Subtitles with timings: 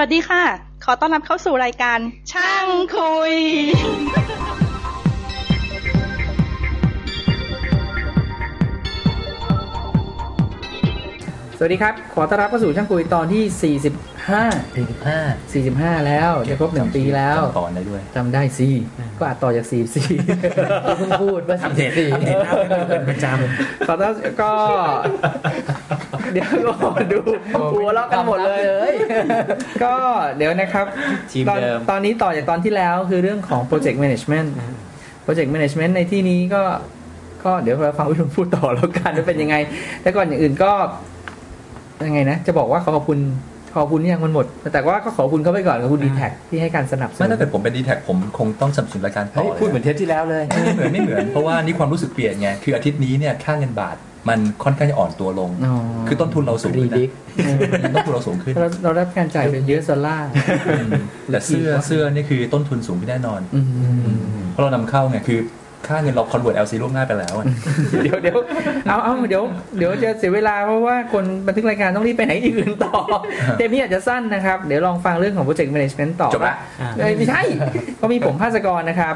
[0.00, 0.44] วัสดีค่ะ
[0.84, 1.98] ขอต้อนรับเข้าสู่รายการ
[2.32, 3.34] ช่างคุย
[11.58, 13.74] สวัสดีครับ ขอต้อนรับเข้าสู่ช่างคุยตอนที่
[15.52, 18.68] 45 45 45 แล้วจะครบหนึ่งปีแล้วตอนได้ด้วยจำได้สิ
[19.18, 22.52] ก็อาจต่อจาก 44เพิ่งพูดว่าอัปเดตอัปเดตหน้า
[22.88, 23.26] เป็นประจ
[23.86, 24.52] ขอต้อนก็
[26.32, 27.20] เดี๋ยวก็ดู
[27.72, 28.52] หัวเราะกันหมดเล
[28.90, 28.92] ย
[29.84, 29.94] ก็
[30.36, 30.86] เดี๋ยวนะครับ
[31.32, 34.48] ทีมตอนเดิมตอนนี้ต่อจากตอนที่แล้วคือเรื่องของ project management
[35.24, 36.62] project management ในที่นี้ก็
[37.44, 39.56] ก็เดี๋ยวเราฟังวิทุนพูดต่อแล้วกันว่าเป็นยังไง
[40.02, 40.70] แต่ก่อนอย่างอื่นก็
[42.06, 43.20] ยังไงนะ จะบอกว่าขอขอบคุณ
[43.76, 53.96] ขอบคุณเนี่ยมันหมด แต่ว่าก็ขอบคุณเขาไปก่อนขอบคุณดีแท็ที่ให้การสนับสนุไม่นถ้าเกิดผมเป็นดีแท็ผมคงต้องสนับสนุนรายการำต่เฮ้อยพูดเหมือนเทปที่แล้วเลยไม่เหมือนไม่เหมือนเพราะว่านี่ความรู้สึกเปลี่ยนไงคืออาทิตย์นี้เนี่ยค่าเงินบาท
[54.28, 55.76] มันค่อนข้างจะอ่อนตัวลงอ๋อ
[56.08, 57.54] คือต้นทุนเราสูงรีขึ้นดินะ
[57.90, 60.28] กต้นทุนเราสูงขึ้นเราเราได้การจ่ายเป็นเยอะดอลลาร์
[60.68, 60.88] อืม
[61.32, 64.16] แต่เสื้อเสื้อนี่คือต้นทุนสูงขึ้นแน่นอนอืม
[64.52, 65.40] เพราะเรานำเข้าไงคือ
[65.88, 67.46] ค่าเงินเราคอนเวิร์ต LC ล่วงหน้าไปแล้วอะ
[68.02, 68.38] เดี๋ยวเดี๋ยว
[68.88, 69.44] เอาเอาเดี๋ยว
[69.78, 72.98] เดี๋ยวจะเสียเวลาเพราะว่าคนบันทึกรายการต้องรีบไปไหนที่อื่นต่อ
[73.56, 76.56] เทปนี้อาจจะสั้นนะครับ เดี๋ยวลองฟังเรื่องของ project management ต่อจบละ
[76.98, 77.42] เอ้ยไม่ใช่
[78.00, 79.14] ก็มีผมภาสกรนะครับ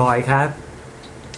[0.00, 0.48] บอยครับ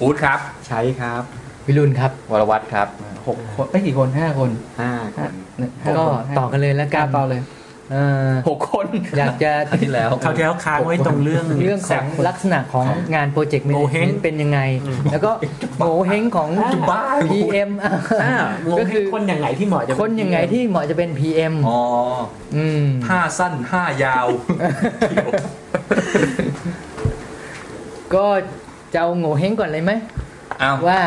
[0.01, 1.23] อู๊ดครับ ใช้ครับ
[1.67, 2.89] วิรุณครับ วรวัตรครับ
[3.27, 5.33] หกคนไม่กี่คนห้าคนห้าคห้าน
[5.83, 7.43] ห้าก็คนต่อกันเลยแล้วกกัล้านต่อเลย
[7.93, 8.87] เอ่อหกคน
[9.19, 14.61] อยากจะอาทิตย์แล้วเขาวที่แล้วค้างไว้ตรงเรื่องเรื่องของลักษณะของงานโปรเจกต์แมโงเนจเห้เมงนต์เป็นยังไง
[15.13, 15.33] แล้วก็
[15.79, 17.91] โงเฮงของจะบ้า PM อะ
[18.25, 21.81] อ่าโงก็งคือคนอย่างไงที่เหมาะจะคนยังไงที่เหมาะจะเป็น PM อ๋อ
[22.57, 24.27] อืมห้าสั้นห้ายาว
[28.15, 28.27] ก็
[28.93, 29.93] จะเอาโงเฮงก่อนเลยไหม
[30.63, 31.01] อ้าวว่า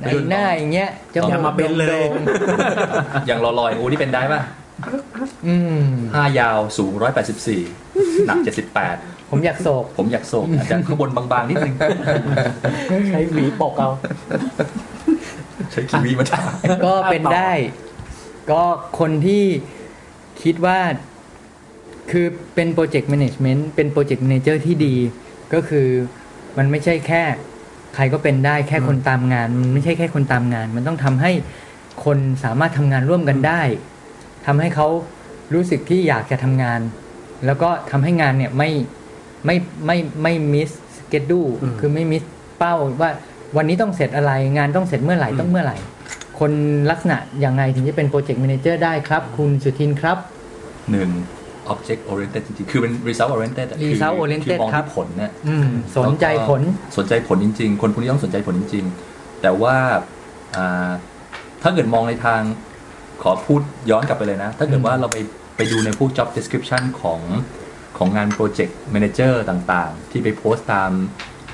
[0.00, 2.00] ในหน้าอย่างเงี้ยจะอย่ามาเป็นเลย
[3.26, 4.40] อย่างลอยๆอู๊ดนี่เป็นได้ป่ะ
[5.46, 5.82] อืม
[6.14, 6.92] ห้ายาวสูง
[7.56, 8.38] 184หนัก
[8.84, 11.74] 78ผมอยากโศก ผมอยากโศกอาจจะข้างบนบางๆนิดนึง
[13.08, 13.90] ใช้หวีปกเอา
[15.72, 16.44] ใช้คีวีมาถ่าย
[16.86, 17.52] ก็เป็นได้
[18.50, 18.62] ก็
[18.98, 19.44] คนที่
[20.42, 20.78] คิดว่า
[22.10, 24.94] คือเป็นโปรเจกต์แมネจเมนต์เป็นโปรเจกต์ a ม a เจอร์ที่ดี
[25.54, 25.88] ก็คือ
[26.58, 27.22] มันไม่ใช่แค่
[27.96, 31.32] ใครก็เป็นได้แค่คนตามงานมันไม่ใช่แค่คนตามงาน มันต้องทำให้
[32.04, 33.62] คนสามารถทำงานร่วมกันได้
[34.46, 34.86] ทำให้เขา
[35.54, 36.80] รู้สึกที่อยากจะทำงาน
[37.46, 38.70] แล้วก็ทำให้งานเนี่ยไม่
[39.44, 39.56] ไม่
[39.86, 42.22] ไม่ไม่ miss schedule อืมคือไม่ miss
[42.58, 43.10] เป้าว่า
[43.56, 45.76] วันนี้ต้องเสร็จอะไรงานต้องเสร็จเมื่อไหร่ต้องเมื่อไหร่
[46.38, 46.52] คน
[46.90, 50.18] ลักษณะอย่างไงถึงจะเป็นโปรเจกต์ a ม a เจอร์ได้ครับ คุณสุทินครับ
[50.90, 51.10] หนึ่ง
[51.72, 55.68] object oriented จริงๆ คือเป็น result oriented อะคือ result oriented คือมองครับที่ผลเนี่ยอืม
[55.98, 56.62] สนใจผล
[56.98, 58.84] สนใจผลจริง ๆ คนพวกนี้ต้องสนใจผลจริง
[59.14, 59.76] ๆ แต่ว่า
[60.56, 60.90] อ่า
[61.62, 62.40] ถ้าเกิดมองในทาง
[63.22, 63.60] ขอพูด
[63.90, 65.16] ย้อนกลับไปเลยนะ ถ้าเกิดว่าเราไป
[65.56, 67.20] ไปดูในพวก job description ของ
[67.98, 70.90] ของงาน project manager ต่างๆ ที่ไปโพสต์ตาม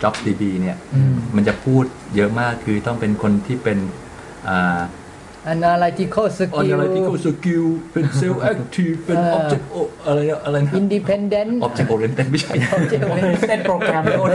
[0.02, 1.84] jobsdb เนี่ยอืมมันจะพูด
[2.16, 3.78] เยอะมากคือต้องเป็นคนที่เป็น
[4.48, 4.80] อ่า
[5.54, 12.54] analytical skill analytical skill เป็น self active เป็นเออ object o- อะไรนะอะไรนะ independent object oriented ไม่ใช่
[12.76, 14.30] object oriented เส้นโปรแกรมโดน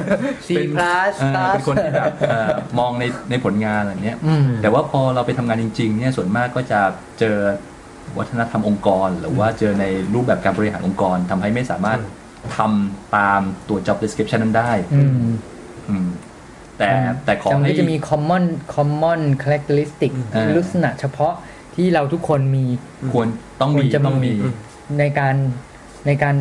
[0.48, 6.80] C plus เออเป็นคนที่แบบเอ่อมองในในผลงานอะไรเนี้ยอืมแต่ว่าพอเราไปทำงานจริงๆเนี่ยส่วนมากก็จะ
[7.20, 7.38] เจอ
[8.18, 12.00] วัฒนธรรมองค์กร หรือว่าเจอในรูปแบบการบริหารองค์กรทำให้ไม่สามารถ
[12.58, 15.28] ทำตามตัว job description นั้นได้อืม
[15.90, 16.08] อืม
[16.80, 16.90] แต่
[17.26, 18.44] แต่ขอจำให้ก็จะมี common
[18.76, 21.34] common characteristic เออลักษณะเฉพาะ
[21.76, 22.66] ที่เราทุกคนมี
[23.14, 23.28] ควร
[23.62, 24.32] ต้องควมีรจะต้องมี
[25.00, 25.36] ในการ
[26.08, 26.36] ในการ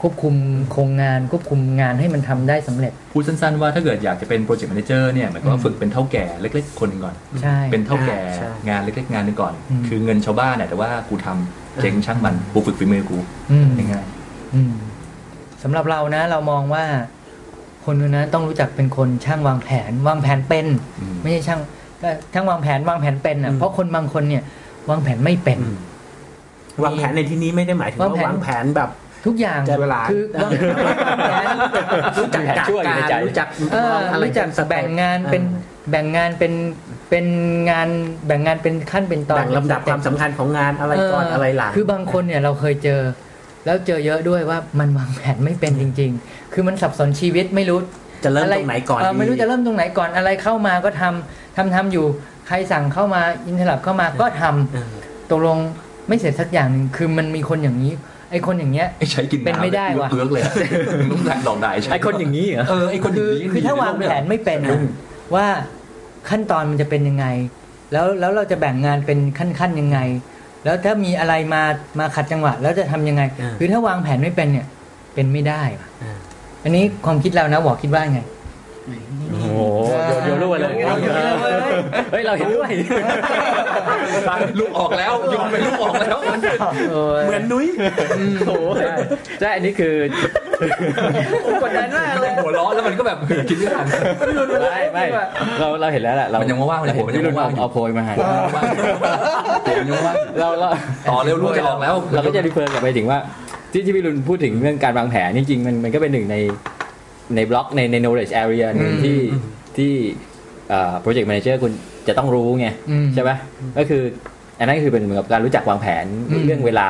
[0.00, 0.34] ควบคุม
[0.72, 13.18] โครงงานควบคุมงานให้มันทำได้สำเร็จ พูดสั้นๆว่าถ้าเกิดอยากจะเป็น project manager เนี่ยหมายความอืว่ามฝึกเป็นเถ้าแก่เล็กๆคนหนึ่งก่อนใช่เป็นเถ้าแก่ใช่งานเล็กๆงานหนึงก่อนอืมคือเงินชาวบ้านเนี่ยแต่ว่ากูทำเจ๊งช่างมันกูฝึกฝีมือกู
[13.50, 14.04] อืมง่าย
[14.54, 14.72] อืม
[15.62, 16.84] สำหรับเรานะเรามองว่า
[17.86, 21.60] คนคนนั้นต้องรู้จักเป็นคนช่างวางแผน วางแผนเป็นๆอืมไม่ใช่ช่าง
[22.02, 24.42] ก็ช่างวางแผนวางแผนเป็นอะอืมเพราะคนบางคนเนี่ย
[24.90, 25.58] วางแผนไม่เป็น
[26.84, 28.90] วางแผนในที่นี้ไม่ได้หมายถึงว่าวางแผนวางแผนแบบ
[29.26, 31.46] ทุกอย่างจะเวลาคือวางแผน
[32.18, 35.42] รู้จักแผนจัดชั่วอยู่กาในรใจรู้จักเออมองอะไรรู้จักเป็นสเต็ปแบ่งงานเป็น
[35.90, 36.52] แบ่งงานเป็น
[37.10, 37.26] เป็น
[37.70, 37.88] งาน
[38.26, 43.00] แบ่งงานเป็นขั้นเป็นตอนแบ่งลำดับความสำคัญของงานอะไรก่อนเอะไรหลังคือบางคนเนี่ยเราเคยเจอ
[43.66, 47.78] แล้วเจอเยอะด้วยว่ามันวางแผนไม่เป็นจริง ๆ คือมันสับสนชีวิตไม่รู้
[48.24, 52.06] จะเริ่มอะไรตรงไหนก่อนเไม่รู้ดีจะเริ่มตรงไหนก่อนอะไรเข้ามาก็ทำทำทำอยู่
[52.48, 54.92] ใครสั่งเข้ามาอินเทอร์เน็ตเข้ามาก็ทำเออ
[55.30, 55.58] ตกลง
[56.08, 57.92] ไม่เสร็จสักอย่างหนึ่งคือมันมีคนอย่างนี้
[58.30, 60.52] ไอ้คนอย่างเงี้ยไอ้ใช้กินเป็นไม่ได้ว่ะเอื้อกเลยอะ
[61.12, 64.84] ต้องแหลกหลอกได้ใช่ไอคนอย่างนี้เหรอเออไอ้คนอคืย่างอนี้คือถ้าวางแผนไม่เป็นอือะม
[65.34, 65.46] ว่า
[66.30, 67.26] ขั้นตอนมันจะเป็นยังไง
[67.92, 69.98] แล้วแล้วเราจะแบ่งงานเป็นขั้นขั้นๆยังไง
[70.66, 71.62] แล้วถ้ามีอะไรมา
[71.98, 74.66] มาขัดจังหวะ แล้วจะทำยังไงอ่าคือถ้าวางแผนไม่เป็นเนี่ย
[75.14, 76.16] เป็นไม่ได้ว่ะอ่า
[76.64, 78.20] อันนี้ความคิดเรานะบอกคิดว่าไง
[79.30, 79.46] โอ้โห
[80.06, 81.70] โยนโยนลูกไปเลยโยนลูกไปเลย
[82.12, 82.70] เฮ้ยเราเห็นด้วย
[84.60, 86.18] ลูกออกแล้วโยนไปลูกออกแล้ว
[87.24, 87.66] เหมือนนุ้ย
[88.46, 88.94] โอ้โหใช่
[89.40, 89.94] ใช่อันนี้คือ
[91.62, 93.18] กดดันมากเลยหัวเร้อนแล้วมันก็แบบ
[93.48, 93.86] คิดไม่ทัน
[94.64, 95.04] ไม่ไม่
[95.60, 98.14] เราเราเห็นแล้วแหละเรามันยังว่างๆเลยเห็นผมยังพี่รุ่นว่างๆอยู่เอาโพยมาให้
[99.78, 100.68] ผมยังว่าเราเรา
[101.08, 103.18] ต่อเร็วลูกจะออกแล้ว เราก็จะ refer กลับไปถึงว่า
[103.72, 106.36] ที่ที่พี่รุนพูดถึงเรื่องการวางแผนจริงๆมันมันก็เป็นหนึ่งใน
[107.36, 109.18] ในบล็อกในใน knowledge area หนึ่งอืมที่
[109.76, 109.92] ที่
[111.00, 111.72] project manager คุณ
[112.08, 113.30] จะต้องรู้ไงอืมใช่ไหม
[113.78, 114.02] ก็คือ
[114.58, 116.88] อันนั้นคือเป็นเหมือนกับการรู้จักวางแผนอืมเรื่องเวลา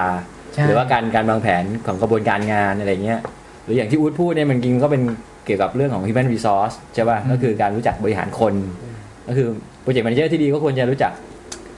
[0.54, 3.20] ใช่หรือว่าการการวางแผนของกระบวนการงานอะไรเงี้ย
[3.66, 5.02] หรืออย่างที่อู๊ดพูดเนี่ยมันจริงก็เป็น
[5.46, 8.54] เกี่ยวกับเรื่องของ human resource ใช่ป่ะก็คือการรู้จักบริหารคน
[9.28, 9.48] ก็คือ
[9.82, 11.12] project manager ที่ดีก็ควรจะรู้จัก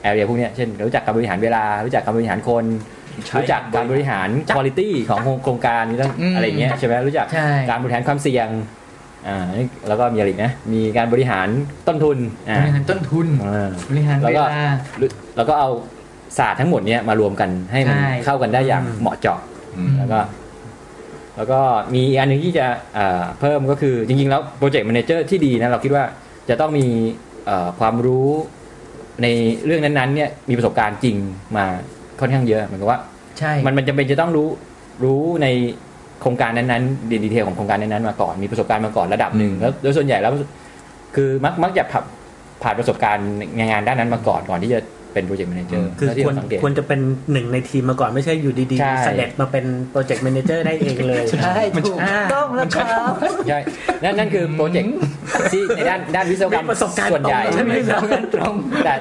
[0.05, 2.64] area พวกเนี้ยเช่นรู้จักการบริหารเวลา รู้จักการบริหารคน
[3.26, 8.49] ใช่รู้จักการบริหาร quality ของโครงการนี้ต้องอืมอะไรเงี้ยใช่ไหมรู้จักใช่การบริหารความเสี่ยง
[9.26, 11.49] อ่านี่แล้วก็มีอะไรอีกนะมีการบริหาร
[11.88, 12.19] ต้นทุน
[12.49, 14.69] อ่าบริหารต้นทุนอ่าบริหารแล้วเวก็ลา
[15.37, 15.70] แล้วก็เอา
[16.38, 19.38] ศาสตร์ทั้งหมดเนี้ยมารวมกันให้มันใช่เข้ากันได้อย่างเหมาะเจาะ
[19.76, 20.19] อืมแล้วก็
[21.38, 21.61] แล้วก็
[21.94, 26.05] มีอีกอันหนึ่งที่จะอ่าเพิ่มก็คือจริงๆ แล้ว project manager ที่ดีนะเราคิดว่า
[26.49, 26.87] จะต้องมี
[27.46, 28.29] เอ่อความรู้
[29.23, 29.26] ใน
[29.64, 31.17] เรื่องนั้นๆเนี่ยมีประสบการณ์จริง
[31.56, 31.64] มา
[32.20, 32.99] ค่อนข้างเยอะเหมือนกับว่า
[33.38, 34.49] ใช่มันมันจำเป็นจะต้องรู้
[35.05, 35.46] รู้ใน
[36.20, 40.32] โครงการนั้นๆ detail ของโครงการนั้นๆมาก่อนมีประสบการณ์มาก่อนระดับหนึ่งอืมแล้วโดยส่วนใหญ่แล้ว
[41.14, 42.05] คือมักมักจะผ่าน
[42.62, 44.81] ผ่านประสบการณ์ในงานด้านนั้นมาก่อนก่อนที่จะ
[45.12, 47.00] เป็น project manager คือที่ควรเราสังเกตควรจะเป็น
[47.32, 51.99] หนึ่งในทีมมาก่อนไม่ใช่อยู่ดีใช่ๆเสด็จมาเป็นproject manager ได้เองเลยใช่ถูก
[52.34, 53.12] ต้องแล้วครับ
[53.49, 53.58] ใช่
[54.05, 54.93] นั่นนั่นคือโปรเจกต์
[55.52, 58.02] ที่ในด้านด้านวิศวกรรมมีประสบการณ์ส่วนใหญ่ตรงใช่ไหมครับ
[58.34, 58.94] ตรงแต่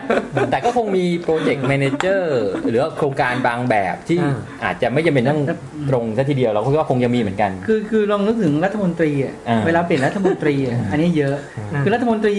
[0.51, 4.33] แต่ก็คงมี project manager หรือว่าโครงการบางแบบที่อ่า
[4.63, 5.41] อาจจะไม่จำเป็นต้อง
[5.89, 11.35] ตรงซะทีเดียวเราก็คิดว่าคงจะมีเหมือนกัน คือคือลองนึกถึงรัฐมนตรีอะอ่าเวลาเปลี่ยนรัฐมนตรีอะอันนี้เยอะ
[11.83, 12.33] คือรัฐมนตรี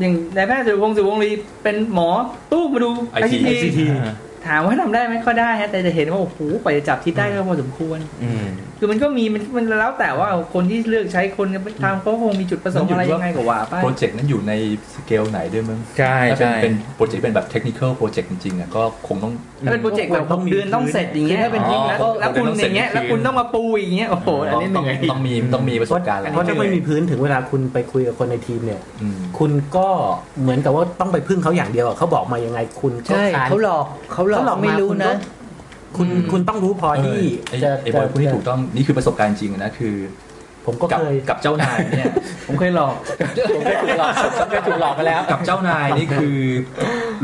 [0.00, 1.30] อย่างนายแพทย์สุรพงษ์สืบวงศ์ลี
[1.62, 2.08] เป็นหมอ
[2.52, 3.78] ตู้มาดู IT ICT
[4.46, 8.46] ถามว่าทำได้ไหมก็ได้ฮะแต่จะเห็นว่าโอ้โหไปจะจับทิศได้ก็พอสมควรอืม
[8.78, 14.52] คือมันก็มีมันมันแล้วแต่ว่าคนที่เลือกใช้คนไปทำก็คงมีจุดประสงค์อะไรยังไงก็ว่าไปโปรเจกต์นั้นอยู่ใน
[14.94, 19.32] สเกลไหนด้วยมั้งใช่ถ้าเป็นใช่เป็นโปรเจกต์เป็นแบบ technical project จริงๆอะก็คงต้อง
[19.66, 29.88] ถ้าเป็นโปรเจกต์แบบหกเดือนต้องเสร็จอย่างเงี้ยคือถ้าเป็นอ๋อแล้วอ๋อแล้วคุณต้องเสร็อจย่างเงี้ยในคืนแล้วคุณต้องมาปูอย่างเงี้ยโอ้โหอันนี้เหต้องนื่อยต้องมีต้องมีประสบการณ์อะไรเพราะถ้าไม่มีพื้นถึงเวลาคุณไปคุยกับคนในทีมเนี่ยอืมคุณก็
[30.40, 35.12] เหมือนกับว่าต้องไปพึ่งเขาอย่างเดียวอะเขาบอกมายังไงคุณก็ใช่คานเขาหลอกเขาหลอกเขาหลอกมาไม่รู้นะ
[35.96, 39.96] คุณคุณต้องรู้พอที่ไอ้จะไอ้บอยพูดที่ถูกต้องนี่คือประสบการณ์จริงนะคือ
[40.66, 42.12] ผมก็กับเคยกับเจ้านายเนี่ย
[42.46, 42.94] ผมเคยหลอก
[43.54, 46.38] ผมเคยถูกหลอกผมเคยถูกหลอกมาแล้ว กับเจ้านายนี่คือ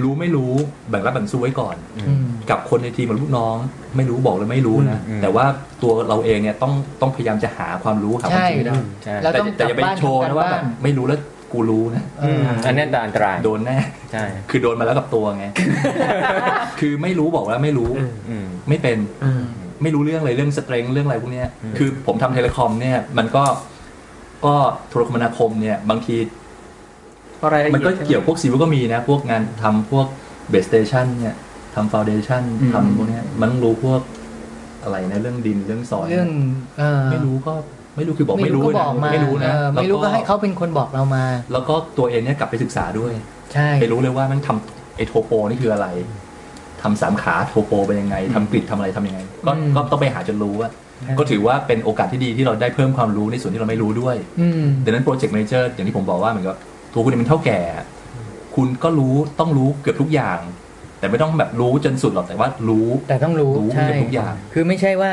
[0.02, 0.52] รู้ไม่รู้
[0.90, 3.56] แบ่งรับแบ่งสู้ไว้ก่อนอืมกับคนในทีมกับลูกน้อง
[3.96, 5.44] ไม่รู้บอกเลยไม่รู้นะอืมแต่ว่า
[5.82, 8.74] ตัวเราเองเนี่ยต้องต้องพยายามจะหาความรู้หาความจริงให้ได้
[9.04, 11.18] ใช่เราแต่ต้องแต่อย่าไปกลับบ้านโชว์นะว่าทำแบการบบ้านไม่รู้แล้ว
[11.56, 13.78] กูรู้นะเอออันนี้อันตรายโดนแน่
[14.12, 15.46] ใช่คือโดนมาแล้วกับตัวไง
[16.80, 19.42] คือไม่รู้บอกแล้วไม่รู้อืมอืมไม่เป็นอืม
[19.82, 23.44] ไม่รู้เรื่องอะไรเรื่อง strength เรื่องอะไรพวกเนี้ยอืมคือผมทำ telecom เนี่ย มันก็
[24.46, 24.54] ก็
[24.88, 26.16] โทรคมนาคมเนี่ยบางที
[27.42, 30.06] อะไรมันก็เกี่ยวพวก civil ก็มีนะ พวกงานทำพวก
[30.50, 31.36] base station เนี่ย
[31.74, 32.42] ทำ foundation
[32.74, 34.00] ทำพวกเนี้ยมันต้องรู้พวก
[34.82, 36.30] อะไรนะเรื่องดินเรื่องซอยเรื่อง
[36.78, 37.54] เออไม่รู้ก็
[37.96, 43.12] ไม่รู้คือบอกไม่รู้ก็นะบอกมาไม่รู้นะเออไม่รู้ก็ให้เขาเป็นคนบอกเรามา แล้วก็ตัวเองเนี่ยกลับไปศึกษาด้วย
[43.52, 45.86] ใช่ไปรู้เลยว่ามันทำไอโทโปนี่คืออะไร
[46.82, 50.70] ทำสามขาโทโปเป็นยังไงทำกริดทำอะไรทำยังไง ก็ก็ต้องไปหาจนรู้ว่า
[51.18, 56.56] ก็ถือว่าเป็นโอกาสที่ดีที่เราได้เพิ่มความรู้ในส่วนที่เราไม่รู้ด้วยอืมดังนั้นโปรเจกต์ a ม a เจอร์อย่างที่ผมบอกว่าเหมือนกับ
[56.92, 57.60] ตัวคุณเองเป็นเท่าแก่
[58.56, 60.38] คุณก็รู้ต้องรู้เกือบทุกอย่าง
[60.98, 65.10] แต่ไม่ต้องแบบรู้จนสุดหรอกแต่ว่ารู้ แต่ต้องรู้รู้ใช่เกือบทุกอย่าง คือไม่ใช่ว่า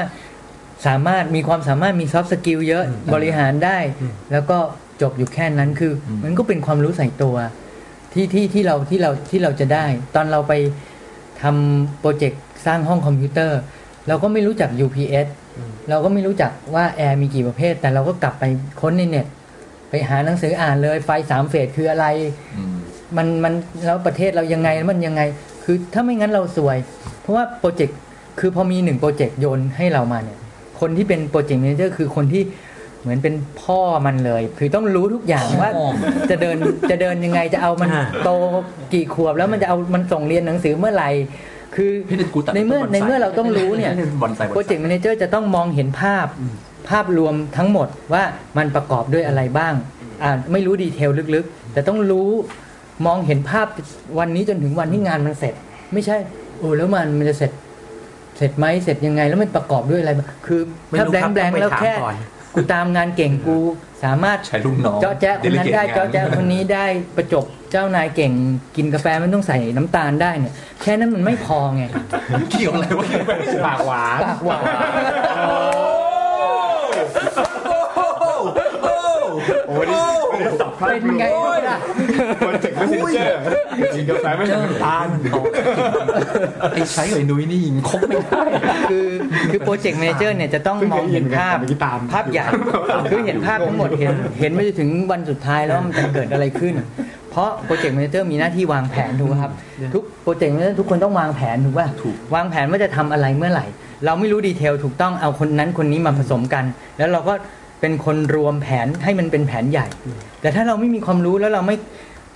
[0.85, 4.57] สามารถมีความสามารถมี soft skill เยอะบริหารได้อืมแล้วก็
[5.01, 7.35] จบอยู่แค่นั้นคืออมมันก็เป็นความรู้ใส่ตัว
[8.13, 9.85] ที่ที่ที่เราที่เราที่เราจะได้
[10.15, 10.53] ตอนเราไป
[11.41, 13.59] ทำโปรเจกต์สร้างห้องคอมพิวเตอร์
[14.07, 15.27] เราก็ไม่รู้จัก UPS
[15.89, 18.43] เราก็ไม่รู้จักว่าแอร์มีกี่ประเภท แต่เราก็กลับไป
[18.81, 19.27] ค้นในเน็ต
[19.89, 22.05] ไปหาหนังสืออ่านเลยไฟสามเฟสคืออะไร
[22.57, 22.75] อืม
[23.17, 23.53] มันมัน
[23.85, 25.21] แล้วประเทศเรายังไงมันยังไง
[25.63, 26.77] คือถ้าไม่งั้นเราสวย
[27.21, 27.97] เพราะว่าโปรเจกต์
[28.39, 30.39] คือพอมีหนึ่งโปรเจกต์โยนให้เรามาเนี่ย
[30.83, 32.43] คนที่เป็นโปรเจกต์ a ม a เจอร์คือคนที่
[33.01, 35.69] เหมือนเป็นพ่อมันเลย คือต้องรู้ทุกอย่างว่า
[36.29, 36.57] จะเดิน
[36.91, 38.29] จะเดินยังไงจะเอามันอ่าโต
[38.93, 41.09] กี่ขวบแล้วมันจะเอามันส่งเรียนหนังสือเมื่อไหร่
[41.75, 46.27] คือพี่เด็ดกูตัดในเมื่อต้บในเมื่อเราต้องรู้เนี่ยบอนไซบอนไซโปรเจกต์ a ม a เจอร์จะต้องมองเห็นภาพ
[46.89, 48.23] ภาพรวมทั้งหมดว่า
[48.57, 49.73] มันประกอบด้วยอะไรบ้าง
[50.23, 52.29] อ่าไม่รู้ดีเทลลึกๆ แต่ต้องรู้
[53.05, 53.67] มองเห็นภาพ
[54.19, 55.53] วันนี้จนถึงวันที่งานมันเสร็จ
[55.93, 56.17] ไม่ใช่
[56.57, 57.51] โอ้แล้วมันมันจะเสร็จ
[58.37, 62.15] เสร็จไหมเสร็จยังไงแล้วมันประกอบด้วยอะไรบ้างคือไม่ถ้ารู้แบงครับค์แบงต้องค์ไปแล้วถามแค่ก่อน
[62.55, 63.57] กูตามงานเก่งกู
[64.03, 66.85] สามารถใช้ลูกน้องเจาะแจ๊ะคนนั้นได้ delegate เจาะแจ๊ะงานคนนี้ได้
[67.17, 68.31] ประจบเจ้านายเก่ง
[68.75, 71.83] กินกาแฟไม่ต้องใส่น้ำตาลได้เนี่ยแค่นั้นมันไม่พอไง
[72.51, 73.07] เกี่ยวอะไรวะ
[73.65, 74.63] ปากหวานปากหวาน
[79.67, 80.12] โอ้ยนี่ไม่ได้
[80.61, 81.23] สับพลาดเป็นไง
[81.69, 81.77] ล่ะ
[82.39, 83.37] โปรเจกต์ไม่เจอร์
[83.95, 85.07] กินกาแฟไม่ใช่น้ำตาล
[86.73, 88.41] ไอ้ใช้ไอ้นุ้ยนี่ยิงคบไม่ได้
[88.91, 89.07] คือ
[89.51, 91.57] คือโปรเจกต์ a มเจอร์เนี่ยจะต้องมองเห็นภาพ
[92.11, 92.45] ภาพใหญ่
[93.11, 96.73] คือเห็นภาพทั้งหมดเห็นเห็นไปจนถึงวันสุดท้ายแล้วมันจะเกิดอะไรขึ้น
[97.31, 99.51] เพราะโปรเจกต์ a มเจอร์มีหน้าที่วางแผนถูกไหมครับ
[99.93, 103.65] ทุกโปรเจกต์ a มเจอร์ทุกคนต้องวางแผนถูกป่ะถูกวางแผนว่าจะทำอะไรเมื่อไหร่
[104.05, 106.63] เราไม่รู้ดีเทลถูกต้องเอาคนนั้นคนนี้มาผสมกัน
[106.97, 107.33] แล้วเราก็
[107.83, 109.87] เป็นคนรวมแผนให้มันเป็นแผนใหญ่
[110.41, 111.75] แต่ถ้าเราไม่มีความรู้แล้วเราไม่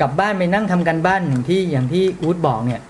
[0.01, 2.81] กลับบ้านไปนั่งทำกันบ้านอย่างที่อย่างที่อู๊ดบอกเนี่ย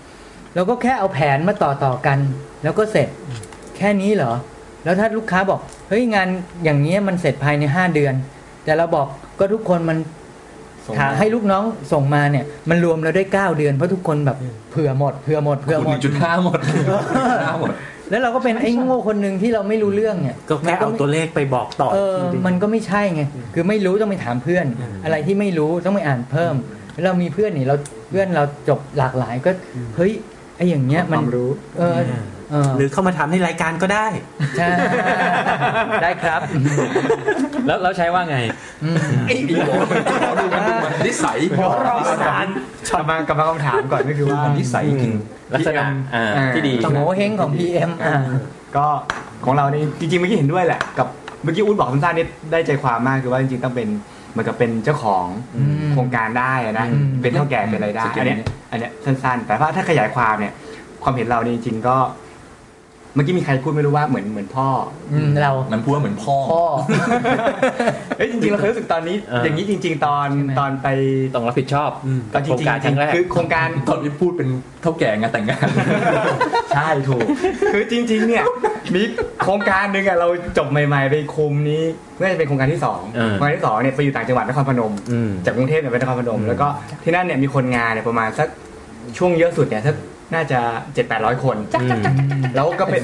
[0.54, 2.18] เราก็แค่เอาแผนมาต่อต่อกัน
[2.62, 3.08] แล้วก็เสร็จ
[3.76, 4.32] แค่นี้เหรอ
[4.84, 6.28] แล้วถ้าลูกค้าบอกเฮ้ยงาน
[6.64, 8.14] อย่างเงี้ยมันเสร็จภายในห้าเดือน
[8.64, 9.06] แต่เราบอก
[9.38, 9.98] ก็ทุกคนมัน
[10.98, 14.36] ถามให้ลูกน้องส่งมาเนี่ย มันรวมเราได้เก้าเดือนเพราะทุกคนแบบ
[14.70, 16.58] เผื่อหมดเผื่อหมดเผื่อหมหดนึ่งจุดห้าหมด
[17.46, 17.70] ห้าหมด
[18.10, 23.22] แล้วเราก็เป็นไอ้โง่คนหนึ่งที่เราไม่รู้เรื่องเนี่ยก็แค่เอาตัวเลขไปบอกต่อเออทีนึงมันก็ไม่ใช่ไง
[23.54, 24.66] คือไม่รู้ต้องไปถามเพื่อน
[25.04, 26.54] อะไรที่ไม่รู้ต้องไปอ่านเพิ่ม
[26.92, 27.76] แล้วเรามีเพื่อนนี่เรา
[28.10, 29.50] เพื่อนเราจบหลากหลายก็
[29.96, 30.12] เฮ้ย
[30.56, 32.24] ไอ้อย่างเงี้ยมันความรู้ เออเออ
[32.76, 34.06] หรือเข้ามาถามในรายการก็ได้
[34.56, 34.68] ใช่
[36.02, 36.40] ได้ครับ
[37.66, 38.38] แล้วแล้วใช้ว่าไง
[38.84, 39.34] อืมไอ้
[39.66, 39.76] หมอ
[40.20, 41.38] หมอดูมันดูมันนิสัย
[42.92, 45.14] กลับมากลับมาคำถามก่อนก็คือว่านิสัยจริง
[45.54, 45.82] ลักษณะ
[46.14, 48.22] อ่าที่ดีโงเฮงของ PM อ่า
[48.76, 48.86] ก็
[49.44, 51.08] ของเรานี่จริงๆเมื่อกี้เห็นด้วยแหละ กับ
[51.42, 53.88] เมื่อกี้อุ้นบอกสั้นๆนี่ได้ใจความมากคือว่าจริงๆต้องเป็น
[54.30, 55.26] เหมือนกับเป็นเจ้าของ
[55.56, 58.38] อืมโครงการได้อะนะอืมเป็นเท่าแก่เป็นอะไรได้สเก็ตอันเนี้ย
[58.70, 60.52] อันเนี้ยสั้นๆ แต่ว่าถ้าขยายความเนี่ย
[61.02, 61.96] ความเห็นเรานี่จริงๆก็
[63.14, 64.68] เมื่อกี้มีใครพูดไม่รู้ว่าเหมือนเหมือนพ่อ
[65.12, 66.64] อืมเรามันพูดว่าเหมือนพ่อพ่อ
[68.16, 70.88] เอ้ยจริงๆเราเคยรู้สึกตอนนี้ เออออ ย่างนี้จริง ๆ ตอนใช่ไหมตอนไป
[71.34, 71.90] ต้องรับผิดชอบ
[72.34, 74.48] ตอนจโครงริงการๆครั้งแรกคือโครงการ ตอนที่พูดเป็น
[74.82, 75.66] เท่าแก่งานแต่งงาน
[76.74, 77.20] ใช่ถูก
[77.72, 78.44] คือจริง ๆ เนี่ย
[78.94, 79.02] มี
[79.42, 81.82] โครงการหนึ่งอะเราจบใหม่ ๆ ไปคุมนี้
[82.20, 86.66] น่าจะเป็นโครงการที่สองเออโครงการที่สองเนี่ยไปอยู่ต่างจังหวัดนครพนม อืมจากกรุงเทพเนี่ยไปนครพนม แล้วก็
[87.04, 88.48] ที่นั่นเนี่ยมีคนงานเนี่ยประมาณสัก
[89.18, 89.94] ช่วงเยอะสุดเนี่ยสัก
[90.34, 90.60] น่าจะ
[90.94, 91.56] เจ็ดแปดร้อยคน
[92.54, 93.02] แล้วก็เป็น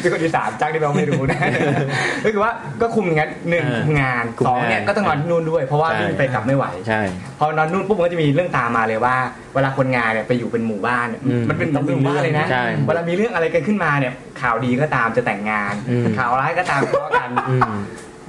[0.00, 1.38] เป็นคนอีสานจ้างที่เราไม่รู้นะ
[2.24, 7.00] ก็คือว่าก็คุมอย่างนั้นหนึ่งเออคุมงานคุมสองงานเนี่ยก็ต้องนอนที่นู่นด้วย เพราะว่าใช่วิ่งไปกลับไม่ไหวใช่
[7.38, 9.16] พอนอนนู่นปุ๊บมันก็จะมีเรื่องตามมาเลยว่า
[9.54, 17.54] เวลาคนงานเนี่ยไปอยู่เป็นหมู่บ้านเนี่ยอืมมันเป็นต้องเป็นหมู่บ้านเลยนะใช่เวลามีเรื่องอะไรกันขึ้นมาเนี่ยข่าวดีก็ตามจะแต่งงานอืมข่าวร้ายก็ตามทะเลาะกันอื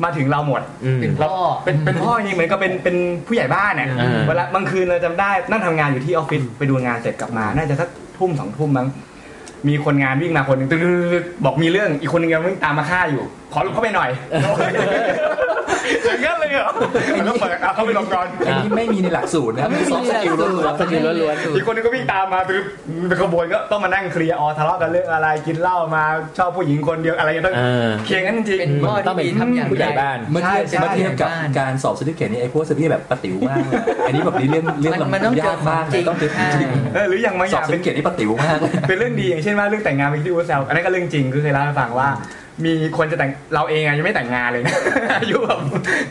[0.03, 1.33] มมาถึงเราหมดอืมเป็นพ่อ
[1.63, 2.95] เป็นเป็นพ่อจริงๆเหมือนกับเป็นเป็น
[3.27, 8.88] ผู้ใหญ่บ้านเนี่ยอ่าเวลาบางคืนเราจำได้นั่งทำงานอยู่ที่ออฟฟิศไปดูงานเสร็จกลับมา น่าจะสักทุ่มสองทุ่มมั้ง
[9.67, 10.77] มีคนงานวิ่งมาคนหนึงตึ๊
[11.22, 14.10] ดๆๆบอกมีเรื่องอีกคนหนึงยังวิ่งตามมาฆ่าอยู่ ขอลงเข้าไปหน่อย
[16.05, 16.72] อย่างนั้นเลยเหรอ
[17.19, 22.63] มันก็เปิดเอาเข้าไปลงก่อนอันนี้ไม่มีในหลักสูตรนะมีซอฟต์สกิลล้วนสกิลล้วนอีกคนนึงก็วิ่งตามมาตึ๊ด
[23.10, 26.03] เป็นขบวนก็ต้องมานั่งเคลียร์อ๋อทะเลาะกันเรื่องอะไรกินเหล้ามา
[26.38, 33.75] ชอบผู้หญิงคนเดียวอะไรก็ต้องๆอ่าเคลียร์กันจริงเป็นพ่อต้องเป็นที่ดีทำอย่างผู้ใหญ่บ้านเมื่อเทียบใช่เมื่อเทียบกับใช่การสอบสติเกตนี่ไอ้พวกสติแบบปะติ๋วมากเลย
[34.07, 42.10] อันนี้แบบนี้เรื่องเรื่องมันมันต้องเจอยากมากจริงต้องเจอจริงเออหรืออย่างบางอสอย่างบสเป็ตินเกตนี่ปะติ๋วมากเลยเป็นเรื่องดีอย่างเช่นว่าเรื่องแต่งงานเมื่อกี้ที่อูแซวอันนั้นก็เรื่องจริงคือเคยเล่าให้ฟังว่า
[42.65, 44.75] มีคนจะแต่งเราเองอะยังไม่แต่งงานเลยนะ
[45.22, 45.60] อายุแบบ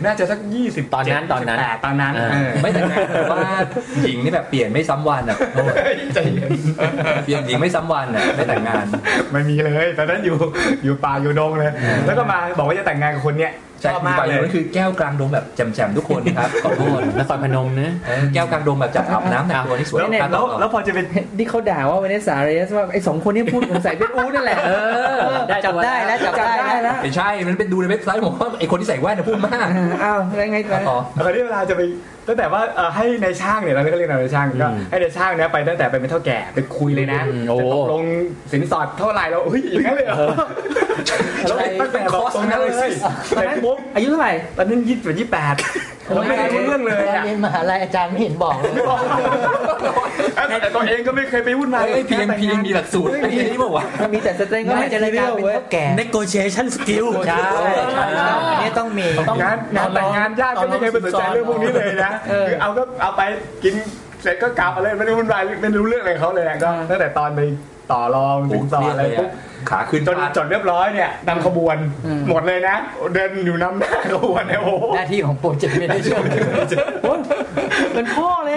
[0.05, 3.43] น่าจะสักยี่สิบตอนนั้นตอนนั้นตอนนั้นอ่าเออไม่แต่งงานแต่ว่า
[4.03, 6.53] หญิงนี่แบบเปลี่ยนไม่ซ้ำวันอะโอ้ยใจเย็น
[7.25, 8.85] เปลี่ยนหญิงไม่ซ้ำวันอะไม่แต่งงาน
[9.33, 10.37] ไม่มีเลยตอนนั้นอยู่
[10.85, 11.71] อยู่ป่าอยู่ดงเลย
[12.07, 21.05] แล้วก็มาบอกว่าจะแต่งงานกับคนเนี้ยช ใช่อบมีมากไปเลยนั่นคือแก้วกลางดงแบบแจ่มๆทุกคนครับขอโทษนครพนมนะ เออแก้วกลางดงแบบจับอาบน้ำแต่งตัวนี่สวยแล้วครับแล้วแล้วพอจะเป็น
[21.39, 24.71] ที่เขาด่าว่าเวเนสซาเรสว่าไอ้สองคนนี้พูดสงสัยเป็นอูนั่นแหละ เอ
[25.17, 29.67] อได้จับได้แล้วจับได้ได้แล้วแล้วไม่ใช่ มันเป็นดูในเว็บไซต์ผมว่าไอ้คนที่ใส่แว่นน่ะพูดมาก
[30.05, 31.83] อ้าวแล้วไงต่อ ต่อตอนนี้เวลาจะไป
[32.29, 38.03] ตั้งแต่ว่าเอ่อให้ในายช่างเนี่ยเราก็เรียกนายช่างก็อืมให้ในายช่างเนี่ยไปตั้งแต่ไปเป็นเท่าแก่ไปคุยเลยนะอืมโอ้จะตกลง
[38.53, 40.19] สินสอดเท่าไหร่เราเฮ้ยอย่างนั้นเลยเหรอ
[41.49, 42.91] แล้วตั้งแต่แบบตรงนั้นเลย
[43.37, 45.55] ตอนนั้นปุ๊บอายุเท่าไหร่ตอนนั้นยี่สิบยี่แปด
[46.15, 48.73] เราไม่ได้รู้เรื่องเลยอะ เรียนมหาลัยอาจารย์ไม่เห็นบอกเลย
[50.63, 57.39] แต่ตัวเองก็ไม่เคยไปวุ่นวายเฮ้ยพีเอ็มพีมีหลักสูตรไอ้นี่นี่บอกว่ามันมีแต่สเตนก็ง่ายให้จะเจรายริการญเป็นเว้ยเท่าแก่ negotiation skill ใช่
[57.93, 58.07] ใช่
[58.51, 59.07] อันนี้ต้องมี
[59.43, 63.21] งานงานแต่งงานญาติก็ไม่เคยไปสนใจเรื่องพวกนี้เลยนะคือเอาก็เอาไป
[63.65, 63.75] กิน
[64.23, 67.41] เสร็จก็กลับอะไรไม่ได้วุ่นวายไม่รู้เรื่องอะไรเขาเลยอะก็ตั้งแต่ตอนไป
[67.91, 69.31] ต่อรองสินสอดอะไรปุ๊บ
[69.71, 71.77] ขาขึ้นจนจดเรียบร้อยเนี่ยนำขบวน
[72.29, 72.77] หมดเลยนะ
[73.15, 76.25] เดินอยู่นำหน้าขบวนเนี่ยโอ้โหหน้าที่ของโปรเจกต์เมเนเจอร์
[77.95, 78.55] เป็นพ่อเลย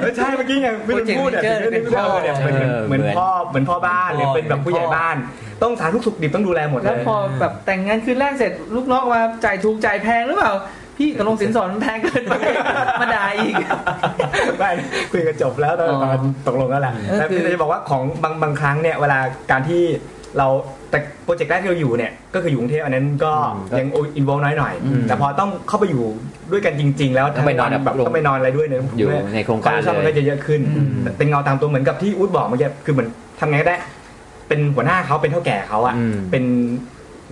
[0.00, 5.16] เออใช่เมื่อกี้ไงพี่ลุนพูดอะ Project Manager เป็นพ่อเนี่ยเหมือนเออเหมือนเหมือนพ่อเหมือนพ่อบ้านหรือเป็นแบบผู้ใหญ่บ้าน
[5.62, 10.52] ต้องสารทุกสุขดิบต้องดูแลหมดเลแล้วยพอแบบแต่งงานคืนแรกเสร็จลูกน้องมาจ่ายถูกจ่ายแพงหรือเปล่า
[11.00, 12.34] พี่ตกลงสินสอดมันแพงเกินไป
[13.00, 13.54] มาด่าอีก
[14.58, 14.70] ไม่
[15.12, 19.18] คุยกันจบแล้วตอนอ๋อตอนตกลงแล้วแหละเออแต่คือพี่จะบอกว่าของบางบางครั้งเนี่ยเวลา
[19.50, 19.82] การที่
[20.38, 20.46] เรา
[20.90, 26.02] แต่โปรเจกต์แรกที่เราอยู่เนี่ยก็คืออยู่กรุงเทพอันนั้นก็อืมก็ยังอินโวน้อยหน่อยอืมแต่พอต้องเข้าไปอยู่
[26.52, 33.08] ด้วยกันจริง ๆ แล้วต้องไปนอนทั้งวัแบบกับต้องไปนอนอะไรด้วยเนี่ยอยู่ในโครงการวมชอบมันเลยก็จะเยอะขึ้นอืมแต่เป็นเงาตามตัวเหมือนกับที่อู๊ดบอกเมื่อกี้คือเหมือน
[33.40, 33.76] ทำไงก็ได้
[34.48, 36.44] เป็นหัวหน้าเขาเป็นเท่าแก่เขาอะอืมเป็น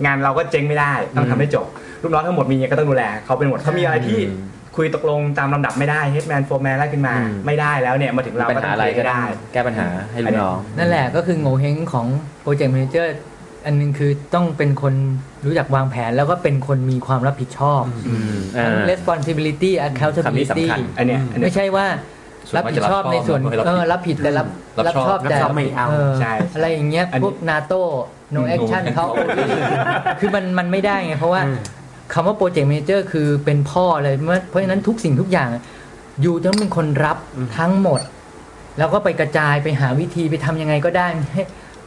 [0.05, 1.65] งานเราก็เจ๊งไม่ได้ต้องทำให้จบ
[2.03, 4.39] ลูกน้องทั้งหมดมีก็ต้องดูแลเขาเป็นหมดเขามีอะไรที่อืม
[4.77, 12.07] คุยตกลงตามลำดับไม่ได้เฮดแมนโฟร์แมนไล่ขึ้นมาอืมไม่ได้แล้วเนี่ยมาถึงเราปัญก็หาต้องอะไรเคลียก็ร์ได้ได้ แก้ปัญหาให้ลูกน้อง นั่นแหละก็คือโง่เฮงของ
[12.41, 13.17] โปรเจกต์ a ม a เจอร์
[13.65, 14.93] อันหนึงคือต้องเป็นคน
[15.45, 21.85] รู้จักวางแผนแล้วก็เป็นคนมีความรับผิดชอบอืมอ่าทั้ง responsibility คำนี้ accountability สำคัญอันเนี้ยอันเนี้ไม่ยใช่ว่า
[22.49, 24.47] ส่วนรับมากผิจะดชอบในส่วนรับผิดเออรับผิดแต่รับ
[24.87, 25.87] รับชอบแต่รับชอบไม่เอา
[26.21, 27.81] ใช่อะไรอย่างเงี้ยอันนี้พวกนาโต้
[28.35, 29.05] no action เขา
[30.19, 31.57] คือมันมันไม่ได้ไงเพราะว่าอืม
[32.13, 34.15] คำว่าโปรเจกต์ a ม a เจอร์คือเป็นพ่อเลย
[34.49, 35.49] เพราะฉะนั้นทุกสิ่งทุกอย่าง
[36.21, 37.17] อยู่ต้องเป็นคนรับ
[37.57, 38.01] ทั้งหมด
[38.77, 41.43] แล้วก็ไปกระจายไปหาวิธีไปทำยังไงก็ได้ให้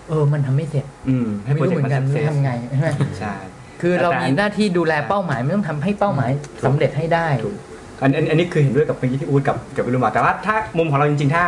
[0.09, 2.89] เออมันทำไม่เสร็จอืมให้ไม่โปรรู้เจกเหมืต์อนมันกันสักเซว่าสทำไงใช่ไหม
[3.19, 3.35] ใช่
[3.81, 6.31] คือเราแต่อัมีนหน้าที่ดูแลเป้าหมายไม่ต้องทำให้เป้าหมาย
[6.65, 7.57] สำเร็จให้ได้ถูก
[8.03, 11.45] อันอันอันนี้คือเห็นด้วยกับเมื่อกี้ที่อูดกับกับวิลุมาแต่ว่าถ้ามุมของเราจริงๆถ้า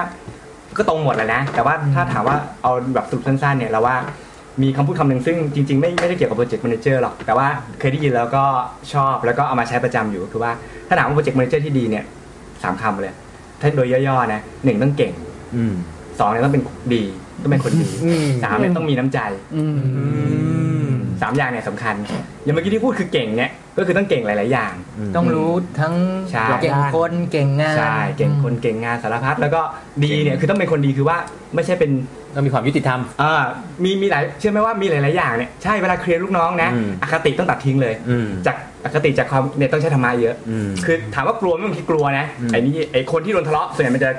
[0.77, 3.97] ก็ตรงหมดแหละนะ แต่ว่าถ้าถามว่าเอาแบบสรุปสั้นๆเนี่ยเราว่า
[4.63, 7.47] มีคำพูดคำหนึ่งซึ่งจริงๆ ไม่ไม่ได้เกี่ยวกับโปรเจกต์แมเนเจอร์หรอกแต่ว่า
[7.79, 8.45] เคยได้ยินแล้วก็
[8.93, 10.53] ชอบแล้วก็เอามาใช้ประจำอยู่ก็คือว่า
[10.89, 12.05] ถ้าถามว่า project manager ที่ดีเนี่ย
[12.63, 13.15] สามคำเลย
[13.61, 15.13] ถ้าโดยย่อๆนะหนึ่งต้องเก่ง
[15.57, 15.75] อืม
[16.19, 16.63] สองเนี่ยต้องเป็น
[16.95, 17.03] ดี
[17.43, 17.89] ต้องเป็นคนดี
[18.45, 19.21] สามเนี่ยต้องมีน้ำใจ
[21.23, 21.95] สามอย่างเนี่ยสำคัญ
[22.45, 24.73] อย่างเมื่อกี้ที่พูดคือเก่งเนี่ยก็คือต้องเก่งหลาย ๆ อย่าง
[25.17, 25.95] ต้องรู้ทั้ง
[26.31, 29.61] ใช่ เก่งคนเก่งงาน ใช่เก่งคนเก่งงานสารพัดแล้วก็
[30.05, 31.17] ดีเนี่ยคือต้องเป็นคนดีคือว่า
[31.55, 31.91] ไม่ใช่เป็น
[32.35, 33.45] ต้องมีความยุติธรรม อ่า
[33.85, 44.11] มีมีหลายเชื่อไหมว่ามีหลาย ๆ อย่างเนี่ยใช่เวลาเคลียร์ลูกน้องนะอืม อคติต้องตัดทิ้งเลย อืม จากอคติจากความเนี่ยต้องใช้ธรรมะเยอะ อืมคือถามว่ากลัวไหม่บางทีกลัวนะอืม ไอ้นี่ไอ้คนที่โดนทะเลาะส่วนใหญ่มันจะ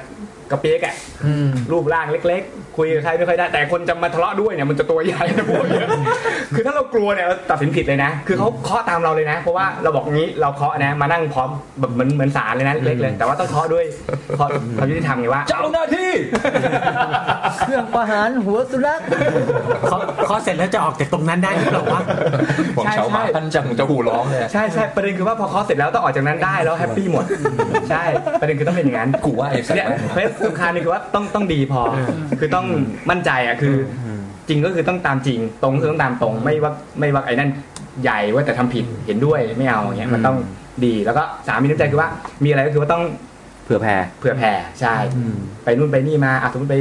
[0.51, 5.87] กระเปียกอะอืมรูปร่างเล็ก ๆ คุยกับใครไม่ค่อยได้ แต่คนจะมาทะเลาะด้วยเนี่ยมันจะตัวใหญ่นะพวกเนี้ย
[6.55, 13.85] คือถ้าเรากลัวเนี่ยเราตัดสินผิดเลยนะ คือเขาเคาะตามเราเลยนะ เพราะว่าเราบอกงี้เราเคาะนะ มานั่งพร้อมแบบเหมือนเหมือนศาลเลยนะเล็กๆเลย แต่ว่าต้องเคาะด้วย
[14.35, 16.11] เคาะความยุติธรรมไงว่า เจ้าหน้าที่
[17.59, 18.99] เครื่องประหารหัวสุนัข
[19.91, 22.01] ขอขอเสร็จแล้วจะออกจากตรงนั้นได้หรือเปล่าวะ
[22.77, 27.25] ของใช่ชาวบ้านใช่ท่านจังจะหูร้องเลยอะใช่ใช่ประเด็นคือว่าพอเคาะเสร็จแล้วต้องออกจากนั้นได้แล้วแฮปปี้หมด
[27.89, 28.03] ใช่
[28.41, 31.81] ประเด็นคือต้องเป็นอย่างนั้นกูว่าไอ้สัตเนี่ยว์เพราะสำคัญนี่คือว่าต้องต้องดีพอ
[32.39, 32.65] คือต้อง
[33.09, 34.07] มั่นใจอะคืออ
[34.47, 37.49] จริงก็คือต้องตามจริงตรงคือต้องตามตรงไม่ว่าไม่ว่าไอ้นั่น
[38.03, 40.37] ใหญ่ว่าแต่ทำผิดเห็นด้วยไม่เอาอย่างเงี้ยมันต้อง
[40.85, 42.09] ดีแล้วก็สามมีน้ำใจคือว่า
[42.43, 43.03] มีอะไรก็คือว่าต้อง
[43.63, 44.95] เผื่อแผ่เผื่อแผ่ใช่
[45.63, 46.77] ไปนู่นไปนี่มาอะสมมติไป